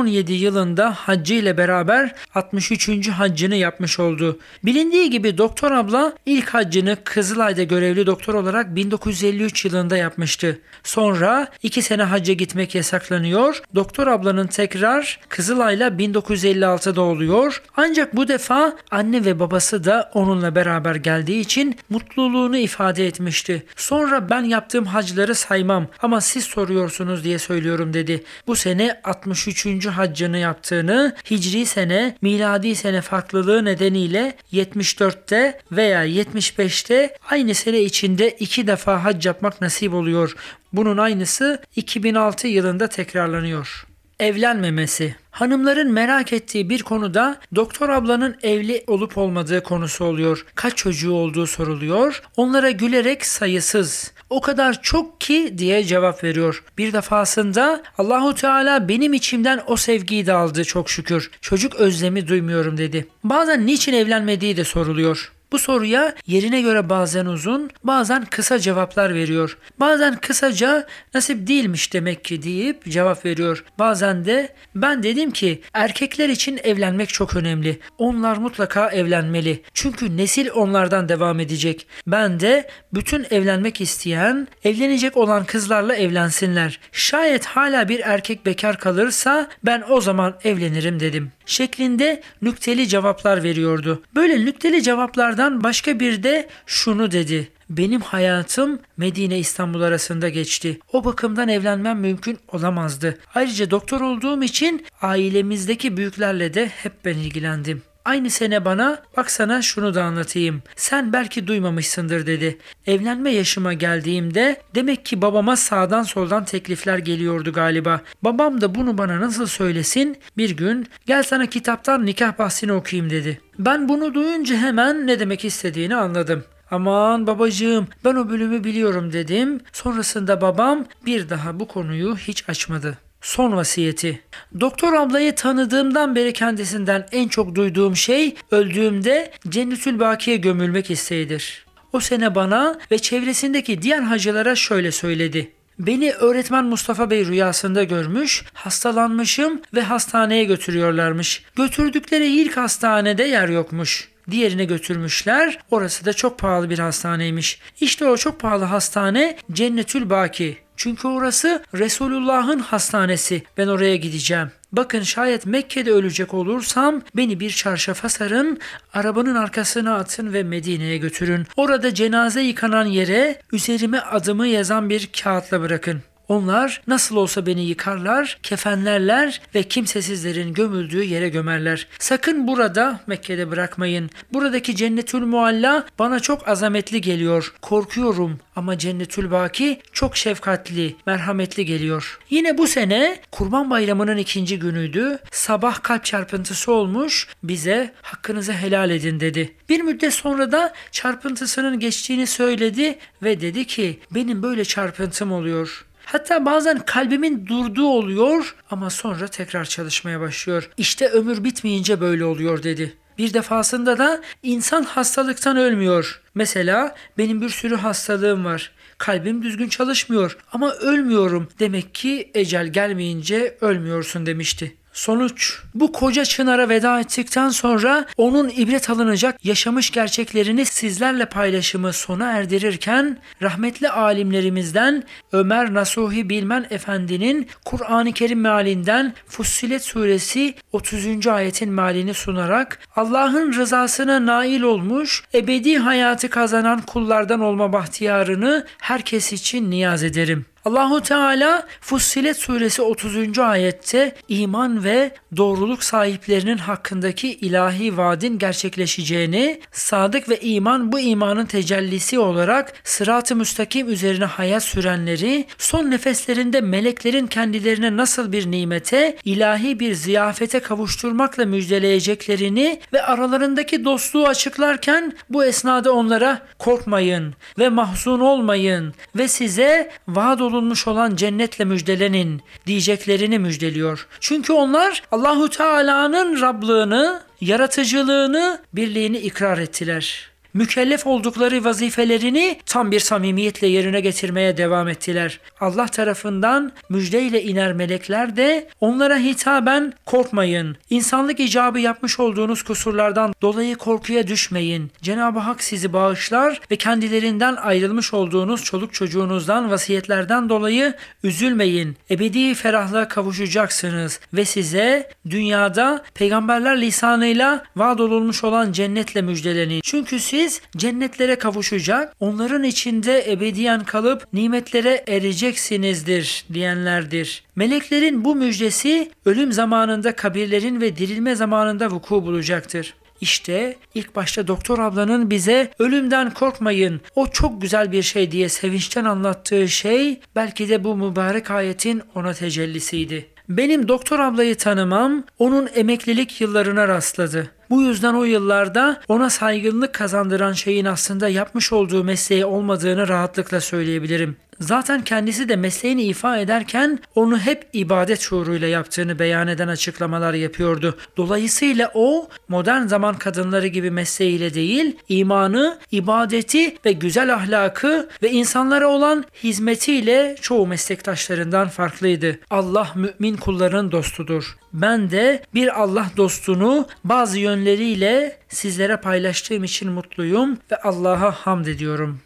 2017 0.06 0.34
yılında 0.34 0.94
haccı 0.94 1.34
ile 1.34 1.58
beraber 1.58 2.16
63. 2.36 3.10
haccını 3.10 3.56
yapmış 3.56 4.00
oldu. 4.00 4.40
Bilindiği 4.64 5.10
gibi 5.10 5.38
doktor 5.38 5.72
abla 5.72 6.14
ilk 6.26 6.50
haccını 6.50 6.98
Kızılay'da 7.04 7.64
görevli 7.64 8.06
doktor 8.06 8.34
olarak 8.34 8.76
1953 8.76 9.66
yılında 9.66 9.98
yapmıştı. 9.98 10.60
Sonra 10.84 11.48
2 11.64 11.82
sene 11.82 12.04
hacca 12.04 12.34
gitmek 12.34 12.76
yasaklanıyor. 12.76 13.62
Doktor 13.76 14.08
ablanın 14.08 14.48
tekrar 14.48 15.20
Kızılay'la 15.30 15.88
1956'da 15.88 17.02
oluyor. 17.02 17.62
Ancak 17.78 18.16
bu 18.16 18.28
defa 18.28 18.74
anne 18.92 19.26
ve 19.26 19.40
babası 19.40 19.84
da 19.84 20.12
onunla 20.14 20.56
beraber 20.56 20.96
geldiği 20.96 21.40
için 21.40 21.76
mutluluğunu 21.90 22.58
ifade 22.58 23.08
etmişti. 23.08 23.66
Sonra 23.76 24.30
ben 24.30 24.44
yaptığım 24.44 24.86
hacları 24.86 25.36
saymam 25.36 25.88
ama 26.02 26.22
siz 26.22 26.44
soruyorsunuz 26.44 27.24
diye 27.24 27.40
söylüyorum 27.40 27.94
dedi. 27.94 28.24
Bu 28.48 28.56
sene 28.56 29.02
63. 29.04 29.66
haccını 29.98 30.38
yaptığını, 30.38 31.16
hicri 31.32 31.66
sene, 31.66 32.18
miladi 32.22 32.76
sene 32.76 33.02
farklılığı 33.02 33.66
nedeniyle 33.66 34.38
74'te 34.54 35.60
veya 35.72 36.06
75'te 36.08 37.18
aynı 37.30 37.54
sene 37.54 37.80
içinde 37.80 38.30
iki 38.30 38.68
defa 38.68 39.04
hac 39.04 39.26
yapmak 39.26 39.62
nasip 39.62 39.94
oluyor. 39.94 40.36
Bunun 40.74 40.98
aynısı 40.98 41.62
2006 41.76 42.48
yılında 42.48 42.88
tekrarlanıyor 42.88 43.86
evlenmemesi. 44.20 45.16
Hanımların 45.32 45.92
merak 45.92 46.34
ettiği 46.34 46.70
bir 46.70 46.84
konuda 46.84 47.38
doktor 47.56 47.90
ablanın 47.90 48.38
evli 48.44 48.84
olup 48.88 49.18
olmadığı 49.18 49.64
konusu 49.64 50.06
oluyor. 50.06 50.46
Kaç 50.56 50.76
çocuğu 50.78 51.14
olduğu 51.14 51.48
soruluyor. 51.48 52.22
Onlara 52.38 52.72
gülerek 52.72 53.26
sayısız. 53.26 54.12
O 54.30 54.42
kadar 54.42 54.82
çok 54.82 55.22
ki 55.22 55.54
diye 55.58 55.84
cevap 55.84 56.24
veriyor. 56.24 56.64
Bir 56.78 56.94
defasında 56.94 57.84
Allahu 57.98 58.36
Teala 58.36 58.90
benim 58.90 59.14
içimden 59.14 59.62
o 59.68 59.78
sevgiyi 59.78 60.26
de 60.26 60.34
aldı 60.34 60.64
çok 60.64 60.90
şükür. 60.90 61.32
Çocuk 61.42 61.76
özlemi 61.76 62.28
duymuyorum 62.28 62.78
dedi. 62.78 63.08
Bazen 63.24 63.66
niçin 63.66 63.94
evlenmediği 63.94 64.58
de 64.58 64.64
soruluyor. 64.64 65.32
Bu 65.52 65.60
soruya 65.60 66.16
yerine 66.28 66.62
göre 66.62 66.90
bazen 66.90 67.26
uzun, 67.26 67.70
bazen 67.84 68.26
kısa 68.26 68.60
cevaplar 68.60 69.14
veriyor. 69.14 69.58
Bazen 69.80 70.16
kısaca 70.16 70.88
nasip 71.14 71.48
değilmiş 71.48 71.94
demek 71.94 72.26
ki 72.26 72.44
deyip 72.44 72.86
cevap 72.86 73.26
veriyor. 73.26 73.66
Bazen 73.80 74.26
de 74.26 74.50
ben 74.76 75.04
dedim 75.04 75.32
ki 75.32 75.62
erkekler 75.74 76.30
için 76.30 76.60
evlenmek 76.64 77.10
çok 77.10 77.36
önemli. 77.36 77.80
Onlar 77.98 78.38
mutlaka 78.38 78.90
evlenmeli. 78.90 79.62
Çünkü 79.74 80.18
nesil 80.18 80.50
onlardan 80.50 81.10
devam 81.10 81.40
edecek. 81.40 81.88
Ben 82.08 82.40
de 82.40 82.70
bütün 82.94 83.26
evlenmek 83.32 83.82
isteyen, 83.82 84.48
evlenecek 84.64 85.18
olan 85.18 85.46
kızlarla 85.46 85.96
evlensinler. 85.96 86.80
Şayet 86.92 87.46
hala 87.46 87.90
bir 87.90 88.00
erkek 88.00 88.46
bekar 88.46 88.80
kalırsa 88.80 89.48
ben 89.66 89.84
o 89.90 90.02
zaman 90.02 90.36
evlenirim 90.44 91.00
dedim. 91.00 91.32
Şeklinde 91.46 92.22
nükteli 92.42 92.88
cevaplar 92.88 93.44
veriyordu. 93.44 94.04
Böyle 94.16 94.46
nükteli 94.46 94.84
cevaplardan 94.84 95.35
Ardından 95.36 95.64
başka 95.64 96.00
bir 96.00 96.24
de 96.24 96.48
şunu 96.66 97.12
dedi. 97.12 97.52
Benim 97.70 98.02
hayatım 98.02 98.80
Medine 98.98 99.40
İstanbul 99.40 99.82
arasında 99.82 100.30
geçti. 100.30 100.80
O 100.94 101.06
bakımdan 101.06 101.50
evlenmem 101.50 102.00
mümkün 102.00 102.38
olamazdı. 102.48 103.18
Ayrıca 103.36 103.72
doktor 103.72 104.02
olduğum 104.02 104.44
için 104.44 104.86
ailemizdeki 105.02 105.98
büyüklerle 105.98 106.54
de 106.54 106.68
hep 106.68 107.06
ben 107.06 107.18
ilgilendim. 107.18 107.82
Aynı 108.06 108.30
sene 108.30 108.66
bana 108.66 109.02
bak 109.18 109.32
sana 109.32 109.62
şunu 109.62 109.94
da 109.94 110.04
anlatayım. 110.04 110.62
Sen 110.76 111.14
belki 111.14 111.48
duymamışsındır 111.48 112.26
dedi. 112.26 112.58
Evlenme 112.88 113.32
yaşıma 113.32 113.74
geldiğimde 113.74 114.62
demek 114.76 115.06
ki 115.06 115.22
babama 115.22 115.56
sağdan 115.56 116.04
soldan 116.04 116.46
teklifler 116.46 116.98
geliyordu 116.98 117.54
galiba. 117.54 118.02
Babam 118.22 118.62
da 118.62 118.76
bunu 118.76 118.98
bana 118.98 119.22
nasıl 119.22 119.46
söylesin? 119.46 120.18
Bir 120.38 120.58
gün 120.58 120.88
gel 121.06 121.24
sana 121.24 121.46
kitaptan 121.46 122.06
nikah 122.06 122.40
bahsini 122.40 122.74
okuyayım 122.74 123.12
dedi. 123.12 123.42
Ben 123.60 123.90
bunu 123.90 124.14
duyunca 124.14 124.56
hemen 124.56 125.08
ne 125.08 125.20
demek 125.20 125.46
istediğini 125.46 125.96
anladım. 125.96 126.44
Aman 126.72 127.28
babacığım 127.28 127.88
ben 128.06 128.16
o 128.16 128.30
bölümü 128.30 128.64
biliyorum 128.64 129.14
dedim. 129.14 129.60
Sonrasında 129.74 130.42
babam 130.42 130.86
bir 131.06 131.30
daha 131.30 131.60
bu 131.60 131.68
konuyu 131.68 132.18
hiç 132.18 132.50
açmadı. 132.50 132.98
Son 133.26 133.56
vasiyeti. 133.56 134.22
Doktor 134.60 134.94
ablayı 134.94 135.36
tanıdığımdan 135.36 136.16
beri 136.16 136.34
kendisinden 136.34 137.06
en 137.12 137.28
çok 137.28 137.56
duyduğum 137.56 137.96
şey 137.96 138.36
öldüğümde 138.52 139.32
Cennetül 139.50 140.00
Baki'ye 140.00 140.38
gömülmek 140.38 140.92
isteğidir. 140.92 141.66
O 141.94 142.00
sene 142.00 142.36
bana 142.36 142.80
ve 142.92 143.00
çevresindeki 143.00 143.82
diğer 143.82 144.02
hacılara 144.02 144.56
şöyle 144.56 144.92
söyledi. 144.92 145.52
Beni 145.80 146.12
öğretmen 146.12 146.66
Mustafa 146.66 147.10
Bey 147.10 147.26
rüyasında 147.26 147.84
görmüş, 147.84 148.44
hastalanmışım 148.54 149.62
ve 149.74 149.82
hastaneye 149.82 150.44
götürüyorlarmış. 150.44 151.44
Götürdükleri 151.56 152.28
ilk 152.28 152.58
hastanede 152.58 153.24
yer 153.24 153.50
yokmuş. 153.50 154.10
Diğerine 154.32 154.66
götürmüşler. 154.66 155.60
Orası 155.72 156.06
da 156.06 156.14
çok 156.14 156.40
pahalı 156.40 156.70
bir 156.70 156.80
hastaneymiş. 156.80 157.60
İşte 157.82 158.06
o 158.06 158.18
çok 158.18 158.40
pahalı 158.40 158.64
hastane 158.64 159.38
Cennetül 159.52 160.10
Baki. 160.10 160.58
Çünkü 160.78 161.08
orası 161.08 161.64
Resulullah'ın 161.74 162.60
hastanesi. 162.60 163.44
Ben 163.58 163.68
oraya 163.68 163.96
gideceğim. 163.96 164.52
Bakın 164.72 165.02
şayet 165.02 165.46
Mekke'de 165.46 165.92
ölecek 165.92 166.34
olursam 166.34 167.02
beni 167.16 167.40
bir 167.40 167.50
çarşafa 167.50 168.10
sarın, 168.10 168.60
arabanın 168.94 169.36
arkasına 169.36 169.96
atın 169.96 170.34
ve 170.34 170.44
Medine'ye 170.44 170.98
götürün. 170.98 171.48
Orada 171.58 171.94
cenaze 171.94 172.42
yıkanan 172.42 172.86
yere 172.86 173.42
üzerime 173.52 174.00
adımı 174.00 174.48
yazan 174.48 174.90
bir 174.90 175.10
kağıtla 175.24 175.62
bırakın. 175.62 176.02
Onlar 176.28 176.82
nasıl 176.88 177.16
olsa 177.16 177.46
beni 177.46 177.66
yıkarlar, 177.66 178.38
kefenlerler 178.44 179.42
ve 179.56 179.64
kimsesizlerin 179.64 180.54
gömüldüğü 180.54 181.04
yere 181.04 181.30
gömerler. 181.30 181.88
Sakın 182.00 182.48
burada 182.48 183.00
Mekke'de 183.08 183.52
bırakmayın. 183.52 184.10
Buradaki 184.34 184.76
cennetül 184.76 185.22
mualla 185.22 185.86
bana 186.00 186.20
çok 186.20 186.48
azametli 186.48 187.02
geliyor. 187.02 187.54
Korkuyorum 187.62 188.40
ama 188.56 188.78
cennetül 188.78 189.32
baki 189.32 189.82
çok 189.92 190.18
şefkatli, 190.18 190.96
merhametli 191.06 191.66
geliyor. 191.66 192.20
Yine 192.30 192.58
bu 192.58 192.68
sene 192.68 193.20
Kurban 193.32 193.70
Bayramı'nın 193.70 194.18
ikinci 194.18 194.60
günüydü. 194.60 195.20
Sabah 195.32 195.84
kalp 195.84 196.06
çarpıntısı 196.06 196.72
olmuş. 196.72 197.28
Bize 197.44 197.94
hakkınızı 198.02 198.54
helal 198.54 198.90
edin 198.90 199.20
dedi. 199.20 199.54
Bir 199.70 199.82
müddet 199.82 200.14
sonra 200.14 200.52
da 200.52 200.74
çarpıntısının 200.92 201.80
geçtiğini 201.80 202.28
söyledi 202.28 203.00
ve 203.24 203.42
dedi 203.42 203.68
ki 203.68 204.00
benim 204.12 204.44
böyle 204.44 204.66
çarpıntım 204.66 205.32
oluyor. 205.32 205.86
Hatta 206.06 206.46
bazen 206.46 206.80
kalbimin 206.80 207.48
durduğu 207.48 207.88
oluyor 207.88 208.56
ama 208.72 208.90
sonra 208.90 209.28
tekrar 209.28 209.66
çalışmaya 209.66 210.20
başlıyor. 210.20 210.70
İşte 210.78 211.08
ömür 211.08 211.44
bitmeyince 211.44 212.02
böyle 212.02 212.26
oluyor 212.26 212.64
dedi. 212.64 212.98
Bir 213.18 213.34
defasında 213.34 213.98
da 213.98 214.22
insan 214.44 214.84
hastalıktan 214.84 215.58
ölmüyor. 215.58 216.22
Mesela 216.36 216.96
benim 217.18 217.42
bir 217.42 217.50
sürü 217.50 217.76
hastalığım 217.76 218.46
var. 218.46 218.72
Kalbim 218.98 219.44
düzgün 219.44 219.70
çalışmıyor 219.70 220.38
ama 220.52 220.72
ölmüyorum. 220.72 221.48
Demek 221.60 221.96
ki 221.96 222.32
ecel 222.34 222.68
gelmeyince 222.68 223.58
ölmüyorsun 223.62 224.26
demişti. 224.26 224.76
Sonuç 224.96 225.60
bu 225.74 225.92
koca 225.92 226.26
çınara 226.26 226.70
veda 226.70 227.00
ettikten 227.00 227.50
sonra 227.50 228.06
onun 228.18 228.50
ibret 228.50 228.90
alınacak 228.90 229.46
yaşamış 229.46 229.92
gerçeklerini 229.92 230.66
sizlerle 230.66 231.26
paylaşımı 231.26 231.94
sona 231.94 232.32
erdirirken 232.32 233.18
rahmetli 233.42 233.90
alimlerimizden 233.90 235.04
Ömer 235.32 235.74
Nasuhi 235.74 236.30
Bilmen 236.30 236.66
Efendi'nin 236.70 237.48
Kur'an-ı 237.66 238.12
Kerim 238.14 238.42
mealinden 238.42 239.14
Fussilet 239.28 239.84
suresi 239.84 240.54
30. 240.72 241.28
ayetin 241.28 241.72
mealini 241.72 242.14
sunarak 242.14 242.80
Allah'ın 242.96 243.54
rızasına 243.54 244.26
nail 244.26 244.62
olmuş 244.62 245.24
ebedi 245.34 245.78
hayatı 245.78 246.30
kazanan 246.30 246.82
kullardan 246.82 247.40
olma 247.40 247.74
bahtiyarını 247.74 248.66
herkes 248.82 249.34
için 249.34 249.72
niyaz 249.72 250.04
ederim. 250.04 250.46
Allahu 250.66 251.02
Teala 251.02 251.68
Fussilet 251.82 252.38
suresi 252.38 252.82
30. 252.82 253.40
ayette 253.40 254.16
iman 254.28 254.84
ve 254.84 255.12
doğruluk 255.38 255.84
sahiplerinin 255.84 256.58
hakkındaki 256.58 257.34
ilahi 257.34 257.98
vaadin 257.98 258.38
gerçekleşeceğini, 258.38 259.60
sadık 259.72 260.30
ve 260.30 260.40
iman 260.40 260.92
bu 260.92 261.00
imanın 261.00 261.46
tecellisi 261.46 262.20
olarak 262.20 262.74
sırat-ı 262.84 263.36
müstakim 263.36 263.90
üzerine 263.90 264.26
hayat 264.26 264.64
sürenleri, 264.64 265.46
son 265.58 265.92
nefeslerinde 265.92 266.62
meleklerin 266.62 267.28
kendilerine 267.28 267.98
nasıl 267.98 268.32
bir 268.32 268.52
nimete, 268.52 269.18
ilahi 269.26 269.80
bir 269.80 269.94
ziyafete 269.94 270.60
kavuşturmakla 270.60 271.46
müjdeleyeceklerini 271.46 272.80
ve 272.94 273.02
aralarındaki 273.02 273.86
dostluğu 273.86 274.28
açıklarken 274.28 275.14
bu 275.30 275.46
esnada 275.46 275.94
onlara 275.94 276.42
korkmayın 276.60 277.34
ve 277.60 277.70
mahzun 277.70 278.20
olmayın 278.20 278.94
ve 279.16 279.28
size 279.28 279.92
vaad 280.08 280.40
olunmuş 280.56 280.88
olan 280.88 281.16
cennetle 281.16 281.66
müjdelenin 281.66 282.42
diyeceklerini 282.68 283.40
müjdeliyor. 283.40 284.08
Çünkü 284.20 284.54
onlar 284.54 285.04
Allahu 285.12 285.50
Teala'nın 285.50 286.42
Rablığını, 286.42 287.22
yaratıcılığını, 287.42 288.62
birliğini 288.74 289.18
ikrar 289.18 289.58
ettiler 289.58 290.35
mükellef 290.56 291.08
oldukları 291.08 291.64
vazifelerini 291.64 292.60
tam 292.66 292.92
bir 292.92 293.00
samimiyetle 293.00 293.68
yerine 293.68 294.00
getirmeye 294.00 294.58
devam 294.58 294.88
ettiler. 294.88 295.40
Allah 295.60 295.86
tarafından 295.86 296.72
müjdeyle 296.90 297.44
iner 297.44 297.74
melekler 297.74 298.36
de 298.36 298.68
onlara 298.80 299.18
hitaben 299.18 299.94
korkmayın. 300.06 300.78
İnsanlık 300.90 301.40
icabı 301.40 301.80
yapmış 301.80 302.20
olduğunuz 302.20 302.64
kusurlardan 302.64 303.34
dolayı 303.42 303.76
korkuya 303.76 304.28
düşmeyin. 304.28 304.92
Cenab-ı 305.02 305.40
Hak 305.40 305.64
sizi 305.64 305.94
bağışlar 305.94 306.62
ve 306.72 306.76
kendilerinden 306.76 307.56
ayrılmış 307.56 308.14
olduğunuz 308.14 308.64
çoluk 308.64 308.94
çocuğunuzdan 308.94 309.72
vasiyetlerden 309.72 310.50
dolayı 310.50 310.94
üzülmeyin. 311.24 311.98
Ebedi 312.10 312.54
ferahlığa 312.54 313.08
kavuşacaksınız 313.08 314.20
ve 314.34 314.46
size 314.46 315.10
dünyada 315.30 316.04
peygamberler 316.14 316.82
lisanıyla 316.82 317.64
vaad 317.76 318.00
olunmuş 318.00 318.44
olan 318.44 318.72
cennetle 318.72 319.22
müjdelenin. 319.22 319.82
Çünkü 319.84 320.20
siz 320.20 320.45
siz 320.46 320.62
cennetlere 320.78 321.36
kavuşacak, 321.36 322.16
onların 322.20 322.64
içinde 322.64 323.32
ebediyen 323.32 323.84
kalıp 323.84 324.34
nimetlere 324.34 325.04
ereceksinizdir 325.08 326.46
diyenlerdir. 326.54 327.44
Meleklerin 327.56 328.26
bu 328.26 328.36
müjdesi 328.36 329.12
ölüm 329.26 329.52
zamanında 329.52 330.16
kabirlerin 330.16 330.82
ve 330.82 330.98
dirilme 330.98 331.36
zamanında 331.36 331.92
vuku 331.92 332.26
bulacaktır. 332.26 332.94
İşte 333.22 333.76
ilk 333.96 334.16
başta 334.16 334.48
doktor 334.48 334.80
ablanın 334.80 335.30
bize 335.30 335.72
ölümden 335.80 336.34
korkmayın 336.34 337.02
o 337.16 337.28
çok 337.28 337.62
güzel 337.62 337.92
bir 337.92 338.04
şey 338.04 338.32
diye 338.32 338.50
sevinçten 338.50 339.06
anlattığı 339.06 339.68
şey 339.68 340.20
belki 340.36 340.70
de 340.70 340.84
bu 340.84 340.96
mübarek 340.96 341.52
ayetin 341.52 342.02
ona 342.16 342.34
tecellisiydi. 342.34 343.35
Benim 343.50 343.88
doktor 343.88 344.20
ablayı 344.20 344.56
tanımam 344.56 345.24
onun 345.40 345.70
emeklilik 345.76 346.42
yıllarına 346.42 346.88
rastladı. 346.88 347.52
Bu 347.70 347.82
yüzden 347.82 348.14
o 348.14 348.24
yıllarda 348.24 349.02
ona 349.08 349.30
saygınlık 349.30 349.94
kazandıran 349.94 350.54
şeyin 350.54 350.86
aslında 350.86 351.30
yapmış 351.30 351.74
olduğu 351.74 352.04
mesleği 352.04 352.46
olmadığını 352.46 353.08
rahatlıkla 353.08 353.62
söyleyebilirim. 353.62 354.36
Zaten 354.60 355.04
kendisi 355.04 355.50
de 355.50 355.56
mesleğini 355.56 356.04
ifa 356.04 356.38
ederken 356.38 357.00
onu 357.16 357.40
hep 357.40 357.68
ibadet 357.74 358.20
şuuruyla 358.20 358.68
yaptığını 358.68 359.20
beyan 359.20 359.48
eden 359.48 359.68
açıklamalar 359.68 360.34
yapıyordu. 360.34 360.98
Dolayısıyla 361.18 361.92
o 361.94 362.30
modern 362.48 362.86
zaman 362.86 363.18
kadınları 363.18 363.68
gibi 363.68 363.92
mesleğiyle 363.92 364.54
değil, 364.54 364.96
imanı, 365.10 365.80
ibadeti 365.92 366.78
ve 366.86 366.92
güzel 366.92 367.34
ahlakı 367.34 368.10
ve 368.24 368.32
insanlara 368.32 368.88
olan 368.88 369.26
hizmetiyle 369.44 370.36
çoğu 370.42 370.68
meslektaşlarından 370.68 371.70
farklıydı. 371.70 372.40
Allah 372.50 372.92
mümin 372.96 373.38
kulların 373.38 373.92
dostudur. 373.92 374.58
Ben 374.74 375.12
de 375.12 375.44
bir 375.54 375.82
Allah 375.82 376.06
dostunu 376.18 376.88
bazı 377.04 377.40
yönleriyle 377.40 378.38
sizlere 378.50 378.98
paylaştığım 378.98 379.64
için 379.64 379.92
mutluyum 379.92 380.58
ve 380.72 380.76
Allah'a 380.76 381.32
hamd 381.32 381.66
ediyorum. 381.66 382.20